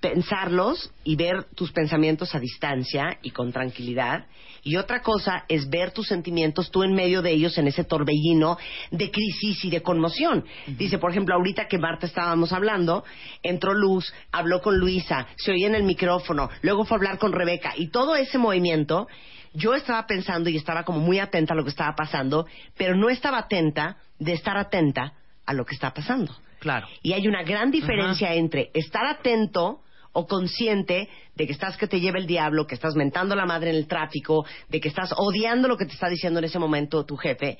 pensarlos 0.00 0.92
y 1.04 1.16
ver 1.16 1.44
tus 1.54 1.72
pensamientos 1.72 2.34
a 2.34 2.40
distancia 2.40 3.18
y 3.22 3.30
con 3.30 3.52
tranquilidad. 3.52 4.26
Y 4.62 4.76
otra 4.76 5.02
cosa 5.02 5.44
es 5.48 5.68
ver 5.68 5.92
tus 5.92 6.08
sentimientos 6.08 6.70
tú 6.70 6.82
en 6.82 6.94
medio 6.94 7.22
de 7.22 7.30
ellos 7.30 7.56
en 7.58 7.68
ese 7.68 7.84
torbellino 7.84 8.58
de 8.90 9.10
crisis 9.10 9.64
y 9.64 9.70
de 9.70 9.82
conmoción. 9.82 10.44
Dice, 10.66 10.98
por 10.98 11.10
ejemplo, 11.10 11.34
ahorita 11.34 11.68
que 11.68 11.78
Marta 11.78 12.06
estábamos 12.06 12.52
hablando, 12.52 13.04
entró 13.42 13.74
Luz, 13.74 14.12
habló 14.30 14.60
con 14.60 14.78
Luisa, 14.78 15.26
se 15.36 15.52
oía 15.52 15.68
en 15.68 15.74
el 15.74 15.84
micrófono, 15.84 16.50
luego 16.62 16.84
fue 16.84 16.96
a 16.96 16.98
hablar 16.98 17.18
con 17.18 17.32
Rebeca 17.32 17.74
y 17.76 17.88
todo 17.88 18.16
ese 18.16 18.38
movimiento, 18.38 19.08
yo 19.54 19.74
estaba 19.74 20.06
pensando 20.06 20.50
y 20.50 20.56
estaba 20.56 20.84
como 20.84 21.00
muy 21.00 21.18
atenta 21.18 21.54
a 21.54 21.56
lo 21.56 21.64
que 21.64 21.70
estaba 21.70 21.94
pasando, 21.96 22.46
pero 22.76 22.96
no 22.96 23.08
estaba 23.08 23.38
atenta 23.38 23.96
de 24.18 24.32
estar 24.32 24.56
atenta 24.56 25.14
a 25.46 25.54
lo 25.54 25.64
que 25.64 25.74
está 25.74 25.92
pasando. 25.94 26.36
Claro. 26.60 26.86
Y 27.02 27.12
hay 27.12 27.26
una 27.26 27.42
gran 27.42 27.70
diferencia 27.70 28.34
entre 28.34 28.70
estar 28.74 29.06
atento 29.06 29.80
o 30.12 30.26
consciente 30.26 31.08
de 31.34 31.46
que 31.46 31.52
estás 31.52 31.76
que 31.76 31.86
te 31.86 32.00
lleva 32.00 32.18
el 32.18 32.26
diablo, 32.26 32.66
que 32.66 32.74
estás 32.74 32.94
mentando 32.94 33.34
la 33.34 33.46
madre 33.46 33.70
en 33.70 33.76
el 33.76 33.86
tráfico, 33.86 34.44
de 34.68 34.80
que 34.80 34.88
estás 34.88 35.12
odiando 35.16 35.68
lo 35.68 35.76
que 35.76 35.86
te 35.86 35.92
está 35.92 36.08
diciendo 36.08 36.38
en 36.38 36.46
ese 36.46 36.58
momento 36.58 37.04
tu 37.04 37.16
jefe, 37.16 37.58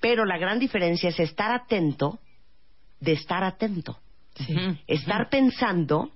pero 0.00 0.24
la 0.24 0.38
gran 0.38 0.58
diferencia 0.58 1.10
es 1.10 1.20
estar 1.20 1.52
atento 1.52 2.18
de 3.00 3.12
estar 3.12 3.44
atento. 3.44 3.98
Ujú. 4.38 4.76
Estar 4.86 5.28
pensando 5.28 6.10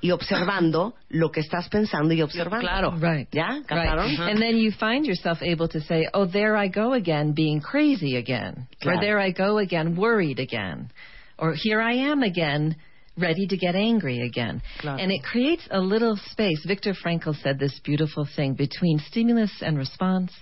y 0.00 0.12
observando 0.12 0.94
lo 1.08 1.30
que 1.30 1.40
estás 1.40 1.68
pensando 1.68 2.14
y 2.14 2.22
observando. 2.22 2.66
Claro. 2.66 2.96
Right. 2.96 3.28
¿Ya? 3.32 3.62
¿Captaron? 3.66 4.10
Right. 4.10 4.20
And 4.20 4.40
then 4.40 4.56
you 4.56 4.72
find 4.72 5.04
yourself 5.04 5.42
able 5.42 5.68
to 5.68 5.80
say, 5.80 6.06
oh, 6.14 6.26
there 6.26 6.56
I 6.56 6.68
go 6.68 6.94
again, 6.94 7.34
being 7.34 7.60
crazy 7.60 8.16
again. 8.16 8.66
Claro. 8.80 8.98
Or 8.98 9.00
there 9.00 9.18
I 9.18 9.32
go 9.32 9.58
again, 9.58 9.96
worried 9.96 10.38
again. 10.38 10.90
Or 11.38 11.54
here 11.54 11.80
I 11.80 12.10
am 12.10 12.22
again, 12.22 12.76
ready 13.20 13.46
to 13.46 13.56
get 13.56 13.74
angry 13.74 14.20
again. 14.26 14.62
Claro. 14.80 14.98
And 14.98 15.10
it 15.12 15.22
creates 15.22 15.62
a 15.70 15.80
little 15.80 16.16
space. 16.30 16.64
Viktor 16.66 16.94
Frankl 16.94 17.34
said 17.42 17.58
this 17.58 17.78
beautiful 17.84 18.26
thing 18.36 18.54
between 18.54 18.98
stimulus 18.98 19.52
and 19.60 19.76
response, 19.78 20.32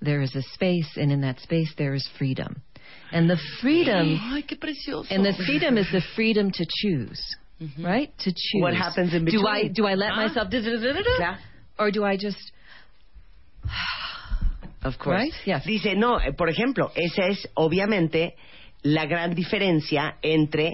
there 0.00 0.20
is 0.22 0.34
a 0.34 0.42
space, 0.54 0.88
and 0.96 1.12
in 1.12 1.20
that 1.20 1.38
space, 1.40 1.72
there 1.78 1.94
is 1.94 2.08
freedom. 2.18 2.62
And 3.12 3.28
the 3.30 3.38
freedom. 3.60 4.18
Ay, 4.32 4.42
qué 4.48 4.58
precioso. 4.58 5.06
And 5.10 5.24
the 5.24 5.34
freedom 5.46 5.78
is 5.78 5.86
the 5.92 6.02
freedom 6.16 6.50
to 6.50 6.66
choose, 6.68 7.22
right? 7.78 8.12
To 8.18 8.30
choose. 8.30 8.60
What 8.62 8.74
happens 8.74 9.14
in 9.14 9.24
between? 9.24 9.42
Do 9.42 9.48
I 9.48 9.68
do 9.68 9.86
I 9.86 9.94
let 9.94 10.12
Ah. 10.12 10.16
myself 10.26 10.50
da-da-da-da-da? 10.50 11.36
Or 11.78 11.90
do 11.90 12.04
I 12.04 12.16
just 12.16 12.38
Of 14.84 14.98
course. 14.98 15.14
Right? 15.14 15.32
Yes. 15.46 15.64
Dice, 15.64 15.94
no, 15.94 16.16
eh, 16.16 16.32
por 16.36 16.48
ejemplo, 16.48 16.90
esa 16.96 17.28
es 17.28 17.46
obviamente 17.54 18.34
la 18.82 19.06
gran 19.06 19.32
diferencia 19.34 20.16
entre 20.22 20.72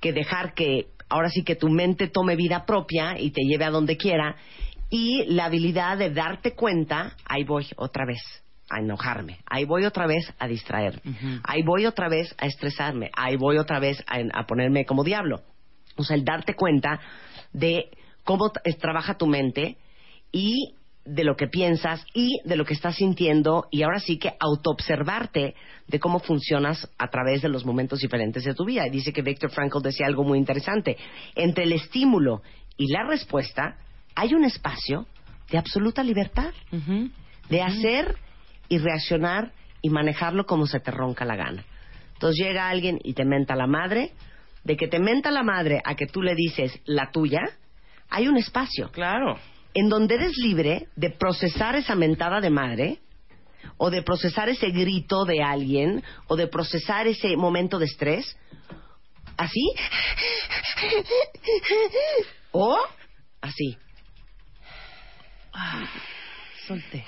que 0.00 0.12
dejar 0.12 0.54
que 0.54 0.88
ahora 1.08 1.28
sí 1.28 1.42
que 1.42 1.56
tu 1.56 1.68
mente 1.68 2.08
tome 2.08 2.36
vida 2.36 2.64
propia 2.64 3.18
y 3.18 3.30
te 3.30 3.42
lleve 3.42 3.64
a 3.64 3.70
donde 3.70 3.96
quiera 3.96 4.36
y 4.88 5.24
la 5.26 5.46
habilidad 5.46 5.98
de 5.98 6.10
darte 6.10 6.54
cuenta, 6.54 7.16
ahí 7.24 7.44
voy 7.44 7.66
otra 7.76 8.04
vez 8.04 8.20
a 8.68 8.80
enojarme, 8.80 9.38
ahí 9.46 9.64
voy 9.64 9.84
otra 9.84 10.06
vez 10.06 10.32
a 10.38 10.46
distraerme, 10.46 11.02
ahí 11.44 11.62
voy 11.62 11.86
otra 11.86 12.08
vez 12.08 12.34
a 12.38 12.46
estresarme, 12.46 13.10
ahí 13.16 13.36
voy 13.36 13.58
otra 13.58 13.80
vez 13.80 14.02
a, 14.06 14.18
a 14.32 14.46
ponerme 14.46 14.84
como 14.84 15.04
diablo. 15.04 15.42
O 15.96 16.04
sea, 16.04 16.16
el 16.16 16.24
darte 16.24 16.54
cuenta 16.54 17.00
de 17.52 17.90
cómo 18.24 18.50
trabaja 18.80 19.14
tu 19.14 19.26
mente 19.26 19.76
y 20.32 20.74
de 21.10 21.24
lo 21.24 21.36
que 21.36 21.48
piensas 21.48 22.04
y 22.14 22.40
de 22.44 22.56
lo 22.56 22.64
que 22.64 22.74
estás 22.74 22.96
sintiendo 22.96 23.66
y 23.72 23.82
ahora 23.82 23.98
sí 23.98 24.16
que 24.16 24.32
autoobservarte 24.38 25.54
de 25.88 25.98
cómo 25.98 26.20
funcionas 26.20 26.88
a 26.98 27.08
través 27.08 27.42
de 27.42 27.48
los 27.48 27.64
momentos 27.64 27.98
diferentes 27.98 28.44
de 28.44 28.54
tu 28.54 28.64
vida. 28.64 28.86
Y 28.86 28.90
dice 28.90 29.12
que 29.12 29.22
Viktor 29.22 29.50
Frankl 29.50 29.82
decía 29.82 30.06
algo 30.06 30.22
muy 30.22 30.38
interesante. 30.38 30.96
Entre 31.34 31.64
el 31.64 31.72
estímulo 31.72 32.42
y 32.76 32.92
la 32.92 33.02
respuesta 33.04 33.76
hay 34.14 34.34
un 34.34 34.44
espacio 34.44 35.06
de 35.50 35.58
absoluta 35.58 36.04
libertad, 36.04 36.52
de 37.48 37.62
hacer 37.62 38.16
y 38.68 38.78
reaccionar 38.78 39.52
y 39.82 39.90
manejarlo 39.90 40.46
como 40.46 40.66
se 40.66 40.78
te 40.78 40.92
ronca 40.92 41.24
la 41.24 41.34
gana. 41.34 41.64
Entonces 42.12 42.46
llega 42.46 42.68
alguien 42.68 43.00
y 43.02 43.14
te 43.14 43.24
menta 43.24 43.56
la 43.56 43.66
madre, 43.66 44.12
de 44.62 44.76
que 44.76 44.86
te 44.86 45.00
menta 45.00 45.32
la 45.32 45.42
madre 45.42 45.80
a 45.84 45.96
que 45.96 46.06
tú 46.06 46.22
le 46.22 46.36
dices 46.36 46.80
la 46.84 47.10
tuya, 47.10 47.40
hay 48.10 48.28
un 48.28 48.36
espacio 48.36 48.90
Claro. 48.92 49.38
En 49.74 49.88
donde 49.88 50.16
eres 50.16 50.36
libre 50.36 50.88
de 50.96 51.10
procesar 51.10 51.76
esa 51.76 51.94
mentada 51.94 52.40
de 52.40 52.50
madre, 52.50 52.98
o 53.76 53.90
de 53.90 54.02
procesar 54.02 54.48
ese 54.48 54.70
grito 54.70 55.24
de 55.24 55.42
alguien, 55.42 56.02
o 56.26 56.36
de 56.36 56.46
procesar 56.46 57.06
ese 57.06 57.36
momento 57.36 57.78
de 57.78 57.86
estrés, 57.86 58.36
así, 59.36 59.72
o 62.52 62.78
así. 63.40 63.76
Solté. 66.66 67.04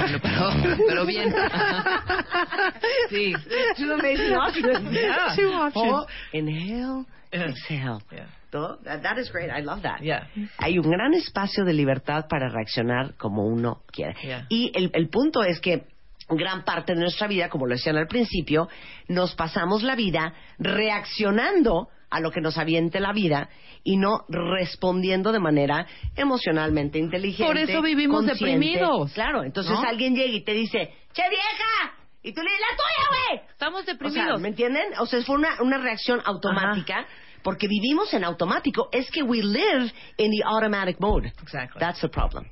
bueno, 0.00 0.18
pero, 0.20 0.50
pero 0.86 1.06
bien. 1.06 1.32
sí. 3.08 3.32
Two 3.78 3.94
amazing 3.94 4.36
options. 4.36 4.92
Yeah. 4.92 5.34
Two 5.34 5.52
options. 5.52 5.92
Oh, 5.92 6.06
inhale, 6.32 7.06
exhale. 7.32 7.98
Yeah. 8.10 8.26
¿No? 8.52 8.76
That, 8.84 9.18
is 9.18 9.30
great. 9.32 9.50
I 9.50 9.62
love 9.62 9.82
that. 9.82 10.00
Yeah. 10.02 10.28
Hay 10.58 10.78
un 10.78 10.90
gran 10.90 11.14
espacio 11.14 11.64
de 11.64 11.72
libertad 11.72 12.26
para 12.28 12.48
reaccionar 12.50 13.14
como 13.16 13.46
uno 13.46 13.82
quiere. 13.90 14.14
Yeah. 14.22 14.46
Y 14.50 14.70
el, 14.74 14.90
el 14.92 15.08
punto 15.08 15.42
es 15.42 15.58
que 15.60 15.86
gran 16.28 16.64
parte 16.64 16.94
de 16.94 17.00
nuestra 17.00 17.26
vida, 17.26 17.48
como 17.48 17.66
lo 17.66 17.74
decían 17.74 17.96
al 17.96 18.06
principio, 18.06 18.68
nos 19.08 19.34
pasamos 19.34 19.82
la 19.82 19.96
vida 19.96 20.34
reaccionando 20.58 21.88
a 22.10 22.20
lo 22.20 22.30
que 22.30 22.42
nos 22.42 22.58
aviente 22.58 23.00
la 23.00 23.12
vida 23.12 23.48
y 23.84 23.96
no 23.96 24.26
respondiendo 24.28 25.32
de 25.32 25.40
manera 25.40 25.86
emocionalmente 26.14 26.98
inteligente. 26.98 27.46
Por 27.46 27.56
eso 27.56 27.80
vivimos 27.80 28.26
deprimidos. 28.26 29.12
Claro, 29.14 29.44
entonces 29.44 29.72
¿No? 29.72 29.82
alguien 29.82 30.14
llega 30.14 30.32
y 30.32 30.44
te 30.44 30.52
dice, 30.52 30.92
¡Che 31.14 31.22
vieja! 31.28 31.94
Y 32.22 32.32
tú 32.32 32.40
le 32.42 32.50
dices, 32.50 32.66
¡la 32.70 32.76
tuya, 32.76 33.08
güey! 33.08 33.48
Estamos 33.50 33.80
O 33.80 33.84
sea, 33.84 33.94
deprimidos. 33.94 34.40
¿me 34.40 34.48
entienden? 34.48 34.84
O 35.00 35.06
sea, 35.06 35.22
fue 35.22 35.36
una, 35.36 35.60
una 35.60 35.78
reacción 35.78 36.20
automática 36.24 37.06
porque 37.42 37.68
vivimos 37.68 38.12
en 38.14 38.24
automático. 38.24 38.88
Es 38.92 39.10
que 39.10 39.22
we 39.22 39.42
live 39.42 39.90
in 40.18 40.30
the 40.30 40.42
automatic 40.44 41.00
mode. 41.00 41.32
Exactly. 41.42 41.80
That's 41.80 42.00
the 42.00 42.08
problem. 42.08 42.46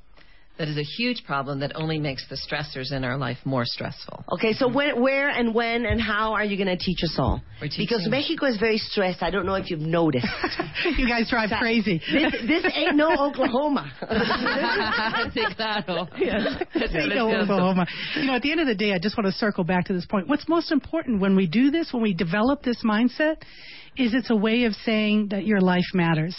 That 0.60 0.68
is 0.68 0.76
a 0.76 0.82
huge 0.82 1.24
problem 1.24 1.60
that 1.60 1.72
only 1.74 1.98
makes 1.98 2.28
the 2.28 2.36
stressors 2.36 2.92
in 2.92 3.02
our 3.02 3.16
life 3.16 3.38
more 3.46 3.64
stressful. 3.64 4.22
Okay, 4.30 4.52
so 4.52 4.66
mm-hmm. 4.66 4.74
where, 4.74 5.00
where 5.00 5.30
and 5.30 5.54
when 5.54 5.86
and 5.86 5.98
how 5.98 6.34
are 6.34 6.44
you 6.44 6.62
going 6.62 6.68
to 6.68 6.76
teach 6.76 7.02
us 7.02 7.14
all? 7.16 7.40
Because 7.62 8.06
Mexico 8.10 8.44
is 8.44 8.58
very 8.58 8.76
stressed. 8.76 9.22
I 9.22 9.30
don't 9.30 9.46
know 9.46 9.54
if 9.54 9.70
you've 9.70 9.80
noticed. 9.80 10.26
you 10.98 11.08
guys 11.08 11.30
drive 11.30 11.48
crazy. 11.58 12.02
this, 12.12 12.34
this 12.46 12.72
ain't 12.74 12.94
no 12.94 13.08
Oklahoma. 13.08 13.90
sí, 15.32 15.56
claro. 15.56 16.06
Yes. 16.18 16.62
Es 16.74 16.92
Take 16.92 17.10
precioso. 17.10 17.42
Oklahoma. 17.44 17.86
You 18.16 18.26
know, 18.26 18.34
at 18.34 18.42
the 18.42 18.50
end 18.50 18.60
of 18.60 18.66
the 18.66 18.74
day, 18.74 18.92
I 18.92 18.98
just 18.98 19.16
want 19.16 19.28
to 19.28 19.32
circle 19.32 19.64
back 19.64 19.86
to 19.86 19.94
this 19.94 20.04
point. 20.04 20.28
What's 20.28 20.46
most 20.46 20.72
important 20.72 21.22
when 21.22 21.36
we 21.36 21.46
do 21.46 21.70
this, 21.70 21.90
when 21.90 22.02
we 22.02 22.12
develop 22.12 22.62
this 22.64 22.84
mindset, 22.84 23.36
is 23.96 24.14
it's 24.14 24.30
a 24.30 24.36
way 24.36 24.64
of 24.64 24.74
saying 24.84 25.28
that 25.30 25.46
your 25.46 25.60
life 25.60 25.84
matters. 25.94 26.36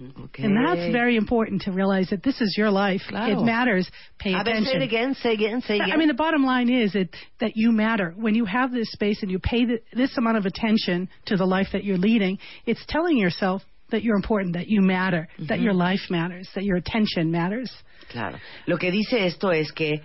Mm-hmm. 0.00 0.24
Okay. 0.24 0.44
And 0.44 0.56
that's 0.56 0.92
very 0.92 1.16
important 1.16 1.62
to 1.62 1.72
realize 1.72 2.08
that 2.10 2.22
this 2.22 2.40
is 2.40 2.54
your 2.56 2.70
life. 2.70 3.02
Claro. 3.08 3.40
It 3.40 3.44
matters. 3.44 3.90
Pay 4.18 4.32
A 4.32 4.36
ver, 4.36 4.40
attention. 4.42 4.64
say 4.64 4.76
it 4.76 4.82
again, 4.82 5.14
say 5.14 5.32
again, 5.34 5.60
say 5.62 5.74
again. 5.76 5.92
I 5.92 5.96
mean, 5.96 6.08
the 6.08 6.14
bottom 6.14 6.44
line 6.44 6.70
is 6.70 6.92
that, 6.92 7.08
that 7.40 7.52
you 7.54 7.72
matter. 7.72 8.14
When 8.16 8.34
you 8.34 8.44
have 8.44 8.72
this 8.72 8.90
space 8.92 9.22
and 9.22 9.30
you 9.30 9.38
pay 9.38 9.64
the, 9.64 9.80
this 9.92 10.16
amount 10.16 10.36
of 10.36 10.46
attention 10.46 11.08
to 11.26 11.36
the 11.36 11.44
life 11.44 11.68
that 11.72 11.84
you're 11.84 11.98
leading, 11.98 12.38
it's 12.66 12.84
telling 12.88 13.18
yourself 13.18 13.62
that 13.90 14.02
you're 14.02 14.16
important, 14.16 14.54
that 14.54 14.68
you 14.68 14.80
matter, 14.80 15.28
mm-hmm. 15.34 15.46
that 15.46 15.60
your 15.60 15.74
life 15.74 16.00
matters, 16.08 16.48
that 16.54 16.64
your 16.64 16.76
attention 16.76 17.30
matters. 17.30 17.70
Claro. 18.10 18.38
Lo 18.66 18.76
que 18.76 18.90
dice 18.90 19.26
esto 19.26 19.50
es 19.50 19.72
que 19.72 20.02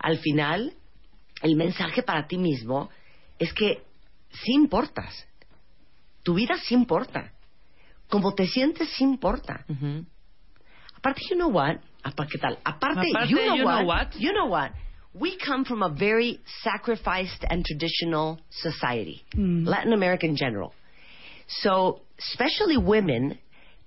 al 0.00 0.18
final 0.18 0.72
el 1.42 1.56
mensaje 1.56 2.02
para 2.02 2.26
ti 2.26 2.38
mismo 2.38 2.90
es 3.38 3.52
que 3.52 3.82
sí 4.30 4.52
importas. 4.52 5.26
Tu 6.22 6.34
vida 6.34 6.56
sí 6.56 6.74
importa. 6.74 7.32
Como 8.08 8.34
te 8.34 8.46
sientes 8.46 8.88
sí 8.96 9.04
importa. 9.04 9.64
Aparte, 10.96 11.22
you 11.30 11.36
know 11.36 11.48
what? 11.48 11.80
Apa- 12.04 12.26
¿Qué 12.26 12.38
tal? 12.38 12.58
Aparte, 12.64 13.10
Aparte, 13.10 13.28
you, 13.30 13.36
know, 13.36 13.54
you 13.56 13.64
what? 13.64 13.78
know 13.80 13.86
what? 13.86 14.14
You 14.16 14.32
know 14.32 14.46
what? 14.46 14.72
We 15.14 15.36
come 15.36 15.64
from 15.64 15.82
a 15.82 15.88
very 15.90 16.40
sacrificed 16.62 17.44
and 17.48 17.64
traditional 17.64 18.40
society, 18.50 19.22
Latin 19.34 19.92
America 19.92 20.26
in 20.26 20.36
general. 20.36 20.72
So, 21.48 22.00
especially 22.18 22.76
women 22.78 23.38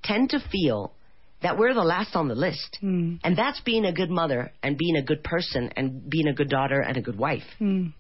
tend 0.04 0.30
to 0.32 0.40
feel 0.52 0.94
that 1.42 1.58
we're 1.58 1.74
the 1.74 1.84
last 1.84 2.16
on 2.16 2.28
the 2.28 2.36
list. 2.36 2.78
Mm. 2.82 3.20
And 3.24 3.36
that's 3.36 3.60
being 3.62 3.86
a 3.86 3.92
good 3.92 4.10
mother 4.10 4.52
and 4.62 4.78
being 4.78 4.96
a 4.98 5.02
good 5.02 5.24
person 5.24 5.72
and 5.76 6.08
being 6.10 6.28
a 6.28 6.34
good 6.34 6.50
daughter 6.50 6.80
and 6.80 6.96
a 6.98 7.02
good 7.02 7.18
wife. 7.18 7.44
Mm. 7.60 7.94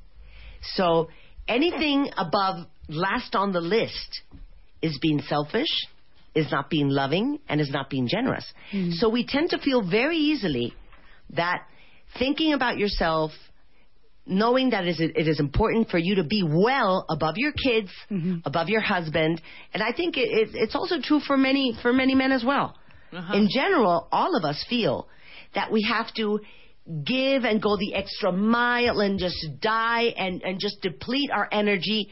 So 0.76 1.10
anything 1.48 2.10
above 2.18 2.68
last 2.88 3.36
on 3.36 3.52
the 3.52 3.62
list 3.62 4.22
is 4.82 4.98
being 5.02 5.22
selfish, 5.22 5.70
is 6.34 6.52
not 6.52 6.70
being 6.70 6.90
loving, 6.90 7.40
and 7.48 7.62
is 7.62 7.70
not 7.70 7.90
being 7.90 8.08
generous. 8.08 8.46
Hmm. 8.72 8.92
So 8.92 9.10
we 9.10 9.26
tend 9.26 9.52
to 9.52 9.58
feel 9.58 9.88
very 9.88 10.18
easily 10.18 10.74
that 11.32 11.64
thinking 12.20 12.54
about 12.54 12.78
yourself, 12.78 13.32
knowing 14.28 14.72
that 14.72 14.86
it 14.86 15.28
is 15.28 15.40
important 15.40 15.90
for 15.90 15.98
you 15.98 16.16
to 16.16 16.24
be 16.24 16.44
well 16.44 17.06
above 17.10 17.36
your 17.38 17.52
kids, 17.52 17.90
mm-hmm. 18.10 18.38
above 18.46 18.70
your 18.70 18.82
husband, 18.82 19.42
and 19.74 19.84
I 19.84 19.92
think 19.94 20.18
it, 20.18 20.30
it, 20.30 20.50
it's 20.54 20.76
also 20.76 20.96
true 21.02 21.20
for 21.20 21.38
many 21.38 21.78
for 21.82 21.94
many 21.94 22.16
men 22.16 22.32
as 22.32 22.44
well. 22.44 22.76
Uh-huh. 23.14 23.34
In 23.34 23.48
general, 23.52 24.08
all 24.12 24.36
of 24.36 24.44
us 24.44 24.64
feel 24.70 25.08
that 25.54 25.72
we 25.72 25.84
have 25.84 26.14
to 26.16 26.40
give 27.04 27.44
and 27.44 27.62
go 27.62 27.78
the 27.78 27.96
extra 27.96 28.32
mile 28.32 29.00
and 29.00 29.18
just 29.20 29.38
die 29.60 30.14
and, 30.18 30.44
and 30.44 30.60
just 30.60 30.82
deplete 30.82 31.32
our 31.32 31.48
energy, 31.52 32.10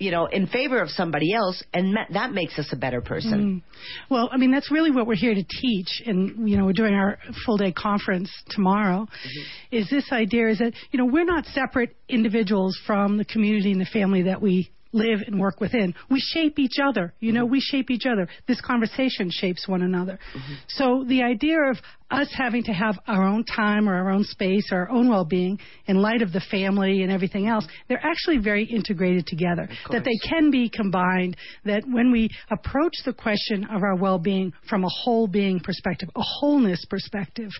you 0.00 0.10
know, 0.10 0.24
in 0.24 0.46
favor 0.46 0.80
of 0.80 0.88
somebody 0.88 1.34
else, 1.34 1.62
and 1.74 1.96
that 2.12 2.32
makes 2.32 2.58
us 2.58 2.70
a 2.72 2.76
better 2.76 3.02
person. 3.02 3.62
Mm. 3.62 3.62
Well, 4.10 4.30
I 4.32 4.38
mean, 4.38 4.50
that's 4.50 4.70
really 4.70 4.90
what 4.90 5.06
we're 5.06 5.14
here 5.14 5.34
to 5.34 5.44
teach. 5.44 6.02
And, 6.06 6.48
you 6.48 6.56
know, 6.56 6.64
we're 6.64 6.72
doing 6.72 6.94
our 6.94 7.18
full 7.44 7.58
day 7.58 7.70
conference 7.70 8.30
tomorrow. 8.48 9.02
Mm-hmm. 9.02 9.76
Is 9.76 9.90
this 9.90 10.10
idea 10.10 10.48
is 10.48 10.58
that, 10.58 10.72
you 10.90 10.98
know, 10.98 11.04
we're 11.04 11.26
not 11.26 11.44
separate 11.44 11.94
individuals 12.08 12.80
from 12.86 13.18
the 13.18 13.26
community 13.26 13.72
and 13.72 13.80
the 13.80 13.86
family 13.92 14.22
that 14.22 14.40
we 14.40 14.70
live 14.92 15.20
and 15.26 15.38
work 15.38 15.60
within. 15.60 15.94
We 16.10 16.20
shape 16.20 16.58
each 16.58 16.78
other. 16.82 17.14
You 17.20 17.32
know, 17.32 17.44
mm-hmm. 17.44 17.52
we 17.52 17.60
shape 17.60 17.90
each 17.90 18.06
other. 18.06 18.28
This 18.48 18.60
conversation 18.60 19.30
shapes 19.30 19.68
one 19.68 19.82
another. 19.82 20.18
Mm-hmm. 20.34 20.54
So 20.68 21.04
the 21.06 21.22
idea 21.22 21.58
of 21.70 21.76
us 22.10 22.28
having 22.36 22.64
to 22.64 22.72
have 22.72 22.98
our 23.06 23.22
own 23.22 23.44
time 23.44 23.88
or 23.88 23.94
our 23.94 24.10
own 24.10 24.24
space 24.24 24.70
or 24.72 24.80
our 24.80 24.90
own 24.90 25.08
well-being 25.08 25.60
in 25.86 25.96
light 25.96 26.22
of 26.22 26.32
the 26.32 26.40
family 26.50 27.02
and 27.02 27.12
everything 27.12 27.46
else, 27.46 27.64
they're 27.88 28.04
actually 28.04 28.38
very 28.38 28.64
integrated 28.64 29.26
together. 29.26 29.68
That 29.90 30.04
they 30.04 30.28
can 30.28 30.50
be 30.50 30.68
combined. 30.68 31.36
That 31.64 31.84
when 31.86 32.10
we 32.10 32.30
approach 32.50 32.94
the 33.04 33.12
question 33.12 33.64
of 33.64 33.82
our 33.82 33.94
well-being 33.94 34.52
from 34.68 34.84
a 34.84 34.88
whole 34.88 35.28
being 35.28 35.60
perspective, 35.60 36.08
a 36.16 36.22
wholeness 36.22 36.84
perspective, 36.90 37.50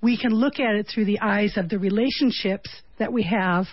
we 0.00 0.16
can 0.16 0.30
look 0.30 0.60
at 0.60 0.76
it 0.76 0.88
through 0.92 1.06
the 1.06 1.18
eyes 1.20 1.56
of 1.56 1.68
the 1.68 1.78
relationships 1.78 2.70
that 2.98 3.12
we 3.12 3.24
have 3.24 3.66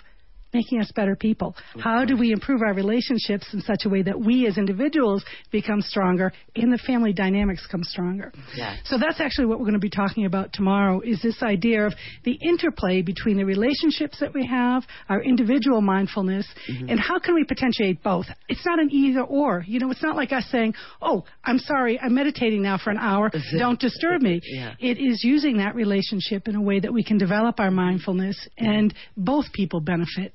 making 0.54 0.80
us 0.80 0.90
better 0.94 1.16
people. 1.16 1.54
How 1.78 2.04
do 2.04 2.16
we 2.16 2.32
improve 2.32 2.62
our 2.62 2.72
relationships 2.72 3.46
in 3.52 3.60
such 3.60 3.84
a 3.84 3.88
way 3.88 4.02
that 4.02 4.18
we 4.18 4.46
as 4.46 4.56
individuals 4.56 5.24
become 5.50 5.82
stronger 5.82 6.32
and 6.54 6.72
the 6.72 6.78
family 6.78 7.12
dynamics 7.12 7.66
come 7.70 7.82
stronger? 7.82 8.32
Yeah. 8.56 8.76
So 8.84 8.96
that's 8.96 9.20
actually 9.20 9.46
what 9.46 9.58
we're 9.58 9.66
going 9.66 9.74
to 9.74 9.80
be 9.80 9.90
talking 9.90 10.24
about 10.24 10.52
tomorrow 10.52 11.00
is 11.00 11.20
this 11.20 11.42
idea 11.42 11.86
of 11.86 11.94
the 12.24 12.38
interplay 12.40 13.02
between 13.02 13.36
the 13.36 13.44
relationships 13.44 14.18
that 14.20 14.32
we 14.32 14.46
have, 14.46 14.84
our 15.08 15.22
individual 15.22 15.80
mindfulness, 15.80 16.46
mm-hmm. 16.70 16.88
and 16.88 17.00
how 17.00 17.18
can 17.18 17.34
we 17.34 17.44
potentiate 17.44 18.02
both? 18.02 18.26
It's 18.48 18.64
not 18.64 18.78
an 18.78 18.90
either 18.92 19.22
or. 19.22 19.64
You 19.66 19.80
know, 19.80 19.90
it's 19.90 20.02
not 20.02 20.16
like 20.16 20.32
us 20.32 20.44
saying, 20.50 20.74
"Oh, 21.02 21.24
I'm 21.42 21.58
sorry, 21.58 21.98
I'm 21.98 22.14
meditating 22.14 22.62
now 22.62 22.78
for 22.78 22.90
an 22.90 22.98
hour. 22.98 23.30
Don't 23.58 23.80
disturb 23.80 24.22
me." 24.22 24.40
Yeah. 24.44 24.74
It 24.78 24.98
is 24.98 25.24
using 25.24 25.58
that 25.58 25.74
relationship 25.74 26.46
in 26.46 26.54
a 26.54 26.62
way 26.62 26.78
that 26.78 26.92
we 26.92 27.02
can 27.02 27.18
develop 27.18 27.58
our 27.58 27.70
mindfulness 27.70 28.36
and 28.56 28.94
both 29.16 29.52
people 29.52 29.80
benefit. 29.80 30.32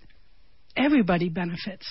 Everybody 0.80 1.30
benefits. 1.30 1.86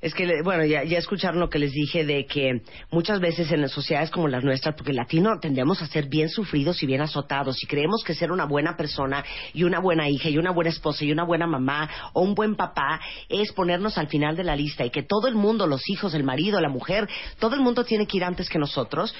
Es 0.00 0.14
que, 0.14 0.40
bueno, 0.42 0.64
ya, 0.64 0.84
ya 0.84 0.98
escucharon 0.98 1.40
lo 1.40 1.50
que 1.50 1.58
les 1.58 1.72
dije 1.72 2.04
de 2.04 2.24
que 2.26 2.62
muchas 2.92 3.18
veces 3.18 3.50
en 3.50 3.60
las 3.60 3.72
sociedades 3.72 4.10
como 4.10 4.28
las 4.28 4.44
nuestras, 4.44 4.76
porque 4.76 4.92
latino 4.92 5.40
tendemos 5.40 5.82
a 5.82 5.88
ser 5.88 6.08
bien 6.08 6.28
sufridos 6.28 6.80
y 6.82 6.86
bien 6.86 7.02
azotados 7.02 7.60
y 7.62 7.66
creemos 7.66 8.04
que 8.04 8.14
ser 8.14 8.30
una 8.30 8.46
buena 8.46 8.76
persona 8.76 9.24
y 9.52 9.64
una 9.64 9.80
buena 9.80 10.08
hija 10.08 10.30
y 10.30 10.38
una 10.38 10.52
buena 10.52 10.70
esposa 10.70 11.04
y 11.04 11.10
una 11.10 11.24
buena 11.24 11.48
mamá 11.48 11.90
o 12.12 12.22
un 12.22 12.34
buen 12.34 12.54
papá 12.54 13.00
es 13.28 13.52
ponernos 13.52 13.98
al 13.98 14.06
final 14.06 14.36
de 14.36 14.44
la 14.44 14.54
lista 14.54 14.86
y 14.86 14.90
que 14.90 15.02
todo 15.02 15.26
el 15.26 15.34
mundo, 15.34 15.66
los 15.66 15.82
hijos, 15.90 16.14
el 16.14 16.22
marido, 16.22 16.60
la 16.60 16.70
mujer, 16.70 17.08
todo 17.40 17.56
el 17.56 17.60
mundo 17.60 17.84
tiene 17.84 18.06
que 18.06 18.16
ir 18.16 18.24
antes 18.24 18.48
que 18.48 18.60
nosotros 18.60 19.12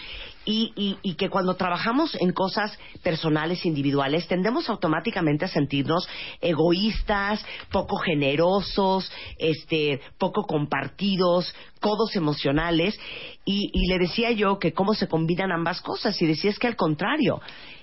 y, 0.51 0.73
y, 0.75 0.99
y 1.03 1.15
que 1.15 1.31
cuando 1.31 1.55
trabajamos 1.55 2.17
en 2.17 2.33
cosas 2.33 2.77
personales, 3.05 3.65
individuales, 3.65 4.27
tendemos 4.27 4.69
automáticamente 4.69 5.45
a 5.45 5.49
sentirnos 5.49 6.09
egoístas, 6.41 7.45
poco 7.71 7.99
generosos, 7.99 9.13
este, 9.39 10.01
poco 10.19 10.43
compartidos, 10.49 11.55
codos 11.81 12.17
emocionales. 12.17 12.99
Y, 13.45 13.71
y 13.73 13.87
le 13.87 14.01
decía 14.01 14.33
yo 14.33 14.59
que 14.59 14.73
cómo 14.73 14.95
se 14.95 15.07
combinan 15.07 15.53
ambas 15.53 15.81
cosas. 15.81 16.21
Y 16.21 16.27
decía 16.27 16.51
es 16.51 16.59
que 16.59 16.67
al 16.67 16.77
contrario. 16.77 17.41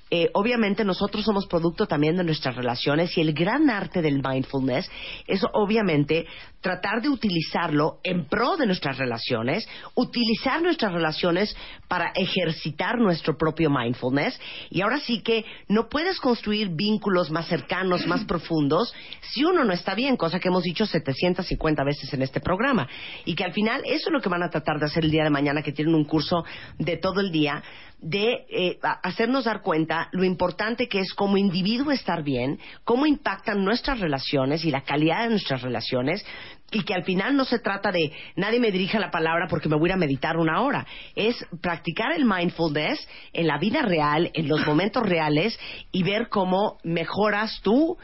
Eh, 0.10 0.30
obviamente 0.34 0.86
nosotros 0.86 1.26
somos 1.26 1.48
producto 1.48 1.86
también 1.86 2.16
de 2.16 2.24
nuestras 2.24 2.56
relaciones 2.56 3.18
y 3.18 3.22
el 3.22 3.34
gran 3.34 3.70
arte 3.70 4.02
del 4.02 4.22
mindfulness 4.24 4.90
es 5.28 5.42
obviamente 5.54 6.26
tratar 6.62 7.02
de 7.02 7.10
utilizarlo 7.10 8.00
en 8.04 8.26
pro 8.26 8.56
de 8.56 8.66
nuestras 8.66 8.98
relaciones, 8.98 9.68
utilizar 9.96 10.62
nuestras 10.62 10.94
relaciones 10.94 11.56
para 11.88 12.12
ejercitar 12.16 12.98
nuestro 12.98 13.38
propio 13.38 13.70
mindfulness. 13.70 14.40
Y 14.70 14.82
ahora 14.82 15.00
sí 15.00 15.22
que 15.22 15.46
no 15.68 15.90
puedes 15.90 16.20
construir 16.20 16.70
vínculos 16.70 17.30
más 17.30 17.48
cercanos, 17.48 18.08
más 18.08 18.24
profundos 18.28 18.94
si 19.22 19.44
uno 19.44 19.66
no 19.66 19.74
está 19.74 19.94
bien, 19.94 20.16
cosa 20.16 20.40
que 20.40 20.48
hemos 20.48 20.64
dicho 20.64 20.86
750 20.86 21.84
veces 21.84 22.14
en 22.14 22.22
este 22.22 22.40
programa. 22.40 22.88
Y 23.26 23.36
que 23.36 23.44
al 23.44 23.54
final 23.54 23.82
eso 23.86 24.08
es 24.08 24.14
lo 24.14 24.22
que 24.22 24.30
van 24.30 24.44
a 24.44 24.50
tratar 24.50 24.80
de 24.80 24.86
hacer 24.86 25.04
el 25.04 25.12
día 25.12 25.24
de 25.24 25.30
mañana 25.30 25.62
que 25.62 25.74
tienen 25.74 25.96
un 25.96 26.06
curso 26.06 26.46
de 26.78 26.98
todo 26.98 27.20
el 27.20 27.32
día 27.32 27.62
de 28.00 28.46
eh, 28.50 28.80
hacernos 29.04 29.46
dar 29.46 29.62
cuenta 29.62 29.97
lo 30.12 30.24
importante 30.24 30.88
que 30.88 31.00
es 31.00 31.14
como 31.14 31.38
individuo 31.38 31.92
estar 31.92 32.24
bien, 32.24 32.60
cómo 32.84 33.06
impactan 33.06 33.64
nuestras 33.64 34.00
relaciones 34.00 34.64
y 34.66 34.72
la 34.72 34.82
calidad 34.82 35.24
de 35.24 35.30
nuestras 35.30 35.62
relaciones, 35.62 36.26
y 36.72 36.84
que 36.84 36.94
al 36.94 37.04
final 37.04 37.36
no 37.36 37.46
se 37.46 37.60
trata 37.60 37.92
de 37.92 38.12
nadie 38.36 38.60
me 38.60 38.72
dirija 38.72 39.00
la 39.00 39.12
palabra 39.12 39.48
porque 39.50 39.70
me 39.70 39.78
voy 39.78 39.92
a 39.92 39.98
meditar 39.98 40.38
una 40.38 40.62
hora. 40.62 40.86
Es 41.16 41.36
practicar 41.62 42.12
el 42.12 42.26
mindfulness 42.26 43.08
en 43.32 43.48
la 43.48 43.58
vida 43.58 43.82
real, 43.84 44.32
en 44.34 44.48
los 44.48 44.66
momentos 44.66 45.04
reales 45.04 45.58
y 45.92 46.04
ver 46.04 46.28
cómo 46.30 46.78
mejoras 46.84 47.62
tú 47.64 47.98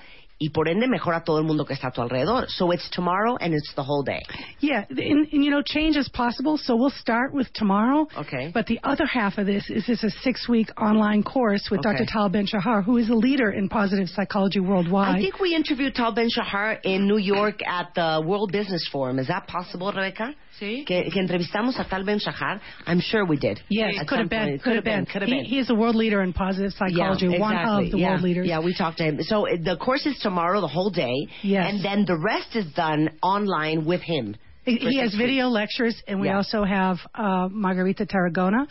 y 0.44 0.50
por 0.50 0.68
ende 0.68 0.88
mejora 0.88 1.24
todo 1.24 1.38
el 1.40 1.46
mundo 1.46 1.64
que 1.64 1.74
está 1.74 1.88
a 1.88 1.92
tu 1.92 2.02
alrededor. 2.02 2.50
So 2.50 2.72
it's 2.72 2.90
tomorrow 2.90 3.38
and 3.38 3.54
it's 3.54 3.74
the 3.76 3.84
whole 3.84 4.04
day. 4.04 4.22
Yeah, 4.60 4.86
and, 4.90 5.28
and 5.32 5.44
you 5.44 5.50
know, 5.50 5.62
change 5.62 5.96
is 5.96 6.10
possible. 6.10 6.58
So 6.58 6.76
we'll 6.76 6.90
start 6.90 7.34
with 7.34 7.48
tomorrow. 7.54 8.08
Okay. 8.18 8.52
But 8.54 8.66
the 8.66 8.80
other 8.84 9.06
half 9.06 9.38
of 9.38 9.46
this 9.46 9.70
is 9.70 9.86
this 9.88 10.04
a 10.04 10.10
six-week 10.10 10.70
online 10.78 11.24
course 11.24 11.70
with 11.72 11.80
Okay. 11.80 11.98
Dr. 11.98 12.06
Tal 12.12 12.30
Ben 12.30 12.46
Shahar, 12.46 12.82
who 12.84 12.98
is 12.98 13.10
a 13.10 13.16
leader 13.16 13.52
in 13.52 13.70
positive 13.70 14.10
psychology 14.10 14.60
worldwide. 14.60 15.16
I 15.16 15.22
think 15.22 15.40
we 15.40 15.56
interviewed 15.56 15.96
Tal 15.96 16.12
Ben 16.12 16.30
Shahar 16.30 16.74
in 16.84 17.08
New 17.08 17.18
York 17.18 17.66
at 17.66 17.94
the 17.96 18.22
World 18.26 18.52
Business 18.52 18.86
Forum. 18.92 19.20
Is 19.20 19.28
that 19.28 19.48
possible, 19.48 19.88
Rebecca? 19.94 20.36
Sí. 20.60 20.86
Que, 20.86 21.10
que 21.12 21.20
entrevistamos 21.20 21.80
a 21.80 21.84
Tal 21.86 22.04
Ben 22.04 22.20
Shahar. 22.20 22.62
I'm 22.86 23.00
sure 23.00 23.26
we 23.26 23.38
did. 23.38 23.60
Yes, 23.70 23.94
At 24.00 24.08
could 24.08 24.16
some 24.18 24.20
have 24.20 24.30
been. 24.30 24.48
point. 24.50 24.64
Could 24.64 24.76
have 24.76 24.84
been. 24.84 25.06
Could 25.06 25.22
have 25.24 25.30
He, 25.30 25.36
been. 25.38 25.46
he 25.46 25.60
is 25.60 25.70
a 25.70 25.76
world 25.76 25.96
leader 25.96 26.22
in 26.22 26.32
positive 26.34 26.72
psychology, 26.74 27.28
yeah, 27.28 27.40
one 27.40 27.54
exactly. 27.56 27.86
of 27.88 27.92
the 27.92 27.98
yeah. 27.98 28.10
world 28.12 28.22
leaders. 28.22 28.48
Yeah, 28.48 28.60
we 28.60 28.76
talked 28.76 28.98
to 29.00 29.04
him. 29.04 29.20
So 29.24 29.48
the 29.64 29.78
course 29.78 30.06
is 30.06 30.18
tomorrow, 30.20 30.62
the 30.62 30.68
whole 30.68 30.92
day. 30.92 31.28
Yes. 31.42 31.66
And 31.70 31.84
then 31.84 32.06
the 32.06 32.18
rest 32.18 32.56
is 32.56 32.72
done 32.74 33.10
online 33.24 33.86
with 33.86 34.02
him. 34.02 34.36
He- 34.66 34.78
He 34.78 34.98
has 35.00 35.14
video 35.16 35.48
lectures, 35.48 36.02
and 36.08 36.22
we 36.22 36.28
Yeah. 36.28 36.38
also 36.38 36.64
have 36.64 36.98
uh, 37.16 37.50
Margarita 37.52 38.06
Tarragona 38.06 38.66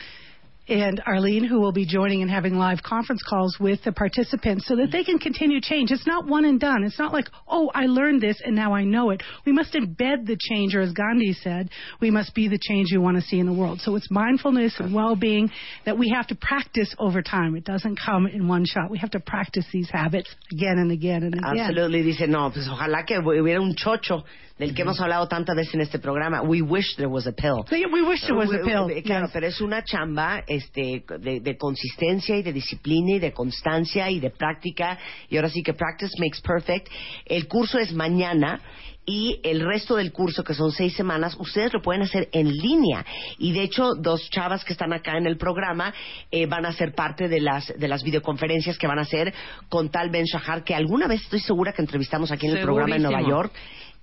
and 0.68 1.02
Arlene, 1.06 1.44
who 1.44 1.60
will 1.60 1.72
be 1.72 1.84
joining 1.84 2.22
and 2.22 2.30
having 2.30 2.54
live 2.54 2.82
conference 2.82 3.22
calls 3.28 3.56
with 3.58 3.82
the 3.84 3.92
participants 3.92 4.66
so 4.66 4.76
that 4.76 4.92
they 4.92 5.02
can 5.02 5.18
continue 5.18 5.60
change. 5.60 5.90
It's 5.90 6.06
not 6.06 6.26
one 6.26 6.44
and 6.44 6.60
done. 6.60 6.84
It's 6.84 6.98
not 6.98 7.12
like, 7.12 7.26
oh, 7.48 7.70
I 7.74 7.86
learned 7.86 8.20
this 8.20 8.40
and 8.44 8.54
now 8.54 8.72
I 8.72 8.84
know 8.84 9.10
it. 9.10 9.22
We 9.44 9.52
must 9.52 9.74
embed 9.74 10.26
the 10.26 10.36
change, 10.38 10.74
or 10.74 10.80
as 10.80 10.92
Gandhi 10.92 11.32
said, 11.32 11.68
we 12.00 12.10
must 12.10 12.34
be 12.34 12.48
the 12.48 12.58
change 12.60 12.90
you 12.90 13.00
want 13.00 13.16
to 13.16 13.22
see 13.22 13.38
in 13.40 13.46
the 13.46 13.52
world. 13.52 13.80
So 13.80 13.96
it's 13.96 14.10
mindfulness 14.10 14.74
and 14.78 14.94
well-being 14.94 15.50
that 15.84 15.98
we 15.98 16.10
have 16.10 16.28
to 16.28 16.34
practice 16.36 16.94
over 16.98 17.22
time. 17.22 17.56
It 17.56 17.64
doesn't 17.64 17.98
come 18.04 18.26
in 18.26 18.46
one 18.46 18.64
shot. 18.64 18.90
We 18.90 18.98
have 18.98 19.10
to 19.10 19.20
practice 19.20 19.66
these 19.72 19.90
habits 19.90 20.32
again 20.52 20.78
and 20.78 20.92
again 20.92 21.24
and 21.24 21.34
again. 21.34 21.58
Absolutely. 21.58 22.02
Dice, 22.02 22.26
no, 22.28 22.50
pues 22.50 22.68
ojalá 22.68 23.04
que 23.06 23.18
hubiera 23.18 23.60
un 23.60 23.74
chocho 23.74 24.22
del 24.58 24.74
que 24.74 24.82
hemos 24.82 25.00
hablado 25.00 25.26
tantas 25.28 25.56
veces 25.56 25.74
en 25.74 25.80
este 25.80 25.98
programa. 25.98 26.42
We 26.42 26.62
wish 26.62 26.96
there 26.96 27.08
was 27.08 27.26
a 27.26 27.32
pill. 27.32 27.64
So, 27.68 27.74
yeah, 27.74 27.86
we 27.92 28.02
wish 28.02 28.20
there 28.26 28.36
was 28.36 28.50
a 28.50 28.58
pill. 28.64 28.88
Claro, 29.04 29.26
Yes. 29.26 29.30
pero 29.32 29.46
es 29.48 29.60
una 29.60 29.82
chamba 29.82 30.44
este, 30.52 31.04
de, 31.18 31.40
de 31.40 31.56
consistencia 31.56 32.36
y 32.36 32.42
de 32.42 32.52
disciplina 32.52 33.12
y 33.12 33.18
de 33.18 33.32
constancia 33.32 34.10
y 34.10 34.20
de 34.20 34.30
práctica. 34.30 34.98
Y 35.28 35.36
ahora 35.36 35.48
sí 35.48 35.62
que 35.62 35.74
practice 35.74 36.12
makes 36.18 36.40
perfect. 36.42 36.88
El 37.26 37.48
curso 37.48 37.78
es 37.78 37.92
mañana. 37.92 38.60
Y 39.04 39.40
el 39.42 39.66
resto 39.66 39.96
del 39.96 40.12
curso, 40.12 40.44
que 40.44 40.54
son 40.54 40.70
seis 40.70 40.94
semanas, 40.94 41.36
ustedes 41.36 41.72
lo 41.72 41.82
pueden 41.82 42.02
hacer 42.02 42.28
en 42.30 42.56
línea. 42.56 43.04
Y 43.36 43.52
de 43.52 43.62
hecho, 43.62 43.94
dos 43.96 44.30
chavas 44.30 44.64
que 44.64 44.74
están 44.74 44.92
acá 44.92 45.18
en 45.18 45.26
el 45.26 45.36
programa 45.36 45.92
eh, 46.30 46.46
van 46.46 46.66
a 46.66 46.72
ser 46.72 46.94
parte 46.94 47.26
de 47.26 47.40
las, 47.40 47.66
de 47.76 47.88
las 47.88 48.04
videoconferencias 48.04 48.78
que 48.78 48.86
van 48.86 49.00
a 49.00 49.02
hacer 49.02 49.34
con 49.68 49.90
tal 49.90 50.10
Ben 50.10 50.24
Shahar, 50.24 50.62
que 50.62 50.76
alguna 50.76 51.08
vez 51.08 51.22
estoy 51.22 51.40
segura 51.40 51.72
que 51.72 51.82
entrevistamos 51.82 52.30
aquí 52.30 52.46
en 52.46 52.58
el 52.58 52.62
programa 52.62 52.94
en 52.94 53.02
Nueva. 53.02 53.28
York 53.28 53.52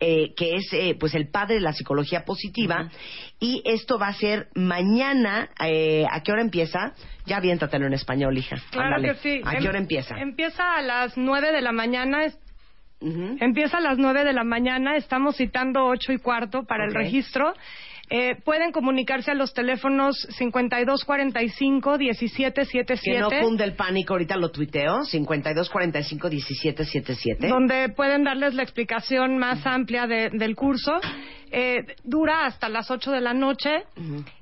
eh, 0.01 0.33
que 0.35 0.55
es 0.55 0.71
eh, 0.71 0.95
pues 0.99 1.13
el 1.13 1.27
padre 1.29 1.55
de 1.55 1.61
la 1.61 1.73
psicología 1.73 2.23
positiva 2.23 2.89
y 3.39 3.61
esto 3.65 3.99
va 3.99 4.07
a 4.07 4.13
ser 4.13 4.47
mañana 4.55 5.49
eh, 5.61 6.05
¿a 6.09 6.21
qué 6.23 6.31
hora 6.31 6.41
empieza? 6.41 6.93
ya 7.25 7.37
aviéntatelo 7.37 7.85
en 7.85 7.93
español 7.93 8.37
hija 8.37 8.55
Claro 8.71 8.95
Ándale. 8.95 9.13
que 9.13 9.19
sí. 9.19 9.41
¿a 9.45 9.53
Em- 9.55 9.61
qué 9.61 9.67
hora 9.69 9.77
empieza? 9.77 10.17
Empieza 10.19 10.75
a 10.75 10.81
las 10.81 11.17
9 11.17 11.51
de 11.51 11.61
la 11.61 11.71
mañana. 11.71 12.23
es- 12.25 12.39
Ujú. 13.01 13.37
Empieza 13.39 13.77
a 13.77 13.81
las 13.81 13.97
9 13.97 14.23
de 14.25 14.33
la 14.33 14.43
mañana. 14.43 14.95
Estamos 14.97 15.37
citando 15.37 15.85
8 15.85 16.11
y 16.11 16.17
cuarto 16.17 16.63
para 16.65 16.85
el 16.85 16.93
registro. 16.93 17.53
Eh, 18.11 18.35
pueden 18.43 18.71
comunicarse 18.71 19.29
a 19.31 19.35
los 19.35 19.53
teléfonos 19.53 20.27
5245-1777. 20.39 22.99
que 23.03 23.19
no 23.19 23.29
cunde 23.29 23.63
el 23.63 23.73
pánico 23.73 24.13
ahorita 24.13 24.35
lo 24.35 24.49
tuiteo 24.49 25.01
5245-1777 25.03 27.47
donde 27.49 27.89
pueden 27.89 28.23
darles 28.23 28.53
la 28.55 28.63
explicación 28.63 29.37
más 29.37 29.63
amplia 29.65 30.07
de- 30.07 30.29
del 30.31 30.55
curso. 30.55 30.99
Eh, 31.51 31.83
dura 32.03 32.45
hasta 32.45 32.69
las 32.69 32.89
8 32.91 33.11
de 33.11 33.21
la 33.21 33.33
noche 33.33 33.83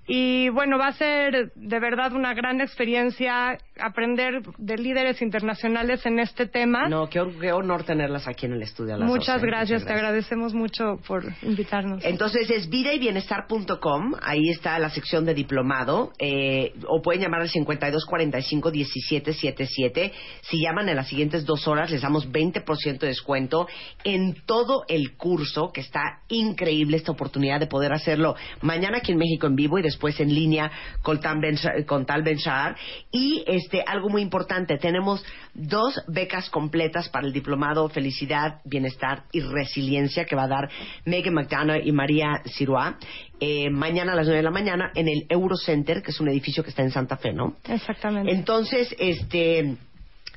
y 0.09 0.47
bueno, 0.49 0.77
va 0.77 0.87
a 0.87 0.93
ser 0.93 1.51
de 1.53 1.79
verdad 1.79 2.13
una 2.13 2.33
gran 2.33 2.61
experiencia 2.61 3.57
aprender 3.77 4.41
de 4.57 4.77
líderes 4.77 5.21
internacionales 5.21 6.05
en 6.05 6.19
este 6.19 6.47
tema. 6.47 6.87
no 6.87 7.09
qué, 7.09 7.21
qué 7.41 7.51
honor 7.51 7.83
tenerlas 7.83 8.25
aquí 8.25 8.45
en 8.45 8.53
el 8.53 8.61
estudio 8.61 8.95
a 8.95 8.99
las 8.99 9.09
Muchas 9.09 9.41
12. 9.41 9.47
gracias, 9.47 9.85
te 9.85 9.91
agradecemos 9.91 10.53
mucho 10.53 10.97
por 11.05 11.25
invitarnos. 11.41 12.05
Entonces 12.05 12.49
es 12.49 12.69
vidayBienestar.com, 12.69 14.13
ahí 14.21 14.47
está 14.49 14.79
la 14.79 14.89
sección 14.89 15.25
de 15.25 15.33
diplomado, 15.33 16.13
eh, 16.19 16.71
o 16.87 17.01
pueden 17.01 17.21
llamar 17.21 17.41
al 17.41 17.49
5245-1777. 17.49 20.13
Si 20.41 20.61
llaman 20.61 20.87
en 20.87 20.95
las 20.95 21.09
siguientes 21.09 21.45
dos 21.45 21.67
horas, 21.67 21.91
les 21.91 22.01
damos 22.01 22.31
20% 22.31 22.99
de 22.99 23.07
descuento 23.07 23.67
en 24.05 24.37
todo 24.45 24.85
el 24.87 25.17
curso, 25.17 25.73
que 25.73 25.81
está 25.81 26.21
increíble 26.29 26.95
esta 26.95 27.11
oportunidad 27.11 27.59
de 27.59 27.67
poder 27.67 27.91
hacerlo 27.91 28.35
mañana 28.61 28.99
aquí 28.99 29.11
en 29.11 29.17
México 29.17 29.47
en 29.47 29.55
vivo 29.55 29.77
y 29.77 29.81
después 29.81 29.96
en 30.19 30.33
línea 30.33 30.71
con, 31.01 31.19
Tal 31.19 31.39
Ben 31.39 31.57
con 31.85 32.05
Tal 32.05 32.23
Ben 32.23 32.37
Shahar. 32.37 32.75
Y 33.11 33.43
este, 33.47 33.83
algo 33.85 34.09
muy 34.09 34.21
importante, 34.21 34.77
tenemos 34.77 35.23
dos 35.53 36.01
becas 36.07 36.49
completas 36.49 37.09
para 37.09 37.27
el 37.27 37.33
diplomado 37.33 37.89
Felicidad, 37.89 38.61
Bienestar 38.65 39.23
y 39.31 39.41
Resiliencia 39.41 40.25
que 40.25 40.35
va 40.35 40.43
a 40.43 40.47
dar 40.47 40.69
Megan 41.05 41.33
McDonough 41.33 41.85
y 41.85 41.91
María 41.91 42.41
Siroa 42.45 42.97
eh, 43.39 43.69
mañana 43.69 44.13
a 44.13 44.15
las 44.15 44.25
9 44.25 44.37
de 44.37 44.43
la 44.43 44.51
mañana 44.51 44.91
en 44.95 45.07
el 45.07 45.25
Eurocenter, 45.29 46.01
que 46.01 46.11
es 46.11 46.19
un 46.19 46.27
edificio 46.27 46.63
que 46.63 46.69
está 46.69 46.81
en 46.81 46.91
Santa 46.91 47.17
Fe, 47.17 47.33
¿no? 47.33 47.57
Exactamente. 47.67 48.31
Entonces, 48.31 48.95
este, 48.97 49.77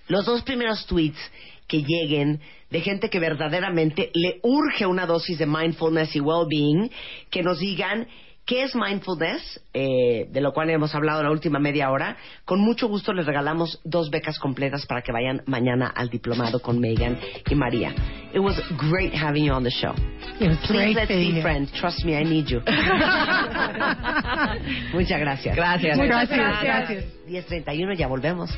los 0.08 0.26
dos 0.26 0.42
primeros 0.42 0.86
tweets 0.86 1.18
que 1.66 1.82
lleguen 1.82 2.40
de 2.68 2.80
gente 2.80 3.08
que 3.08 3.18
verdaderamente 3.18 4.10
le 4.12 4.40
urge 4.42 4.84
una 4.86 5.06
dosis 5.06 5.38
de 5.38 5.46
mindfulness 5.46 6.14
y 6.14 6.20
well-being, 6.20 6.90
que 7.30 7.42
nos 7.42 7.58
digan 7.58 8.06
qué 8.50 8.64
es 8.64 8.74
mindfulness, 8.74 9.60
eh, 9.72 10.26
de 10.28 10.40
lo 10.40 10.52
cual 10.52 10.68
hemos 10.70 10.92
hablado 10.96 11.22
la 11.22 11.30
última 11.30 11.60
media 11.60 11.92
hora. 11.92 12.16
Con 12.44 12.58
mucho 12.58 12.88
gusto 12.88 13.12
les 13.12 13.24
regalamos 13.24 13.80
dos 13.84 14.10
becas 14.10 14.40
completas 14.40 14.86
para 14.86 15.02
que 15.02 15.12
vayan 15.12 15.42
mañana 15.46 15.86
al 15.86 16.08
diplomado 16.08 16.58
con 16.58 16.80
Megan 16.80 17.16
y 17.48 17.54
María. 17.54 17.94
It 18.34 18.40
was 18.40 18.60
great 18.90 19.14
having 19.14 19.44
you 19.44 19.52
on 19.52 19.62
the 19.62 19.70
show. 19.70 19.94
It 20.40 20.48
was 20.48 20.58
Please 20.66 20.94
great 20.94 20.96
let's 20.96 21.08
be 21.08 21.40
friends. 21.40 21.70
Trust 21.74 22.04
me, 22.04 22.16
I 22.16 22.24
need 22.24 22.48
you. 22.48 22.58
Muchas 24.92 25.20
gracias. 25.20 25.54
Gracias. 25.54 25.96
Muchas 25.96 26.28
gracias. 26.28 26.64
gracias. 26.64 27.04
10.31, 27.28 27.96
ya 27.96 28.08
volvemos. 28.08 28.50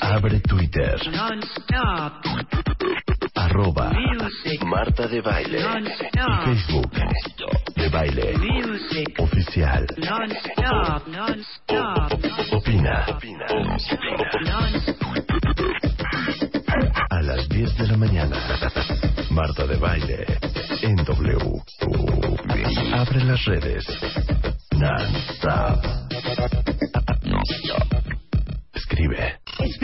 Abre 0.00 0.40
Twitter. 0.40 0.98
Arroba 3.46 3.92
Marta 4.64 5.06
de 5.06 5.20
Baile. 5.20 5.60
Y 5.60 6.44
Facebook. 6.44 6.90
De 7.76 7.88
Baile. 7.88 8.34
Oficial. 9.18 9.86
Opina. 12.52 13.06
A 17.08 17.22
las 17.22 17.48
10 17.48 17.76
de 17.78 17.86
la 17.86 17.96
mañana. 17.96 18.36
Marta 19.30 19.64
de 19.64 19.76
Baile. 19.76 20.26
En 20.82 20.96
W. 20.96 21.62
Abre 22.94 23.24
las 23.24 23.44
redes. 23.44 23.86
Non-stop. 24.72 26.75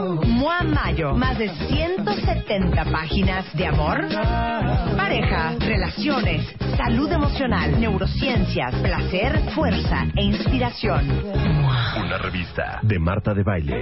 Mua 0.00 0.62
Mayo, 0.62 1.14
más 1.14 1.36
de 1.36 1.48
170 1.50 2.84
páginas 2.86 3.44
de 3.54 3.66
amor, 3.66 4.00
pareja, 4.96 5.54
relaciones, 5.58 6.46
salud 6.76 7.12
emocional, 7.12 7.78
neurociencias, 7.78 8.74
placer, 8.76 9.38
fuerza 9.54 10.06
e 10.16 10.22
inspiración. 10.22 11.06
Una 12.02 12.16
revista 12.16 12.80
de 12.82 12.98
Marta 12.98 13.34
de 13.34 13.42
Baile. 13.42 13.76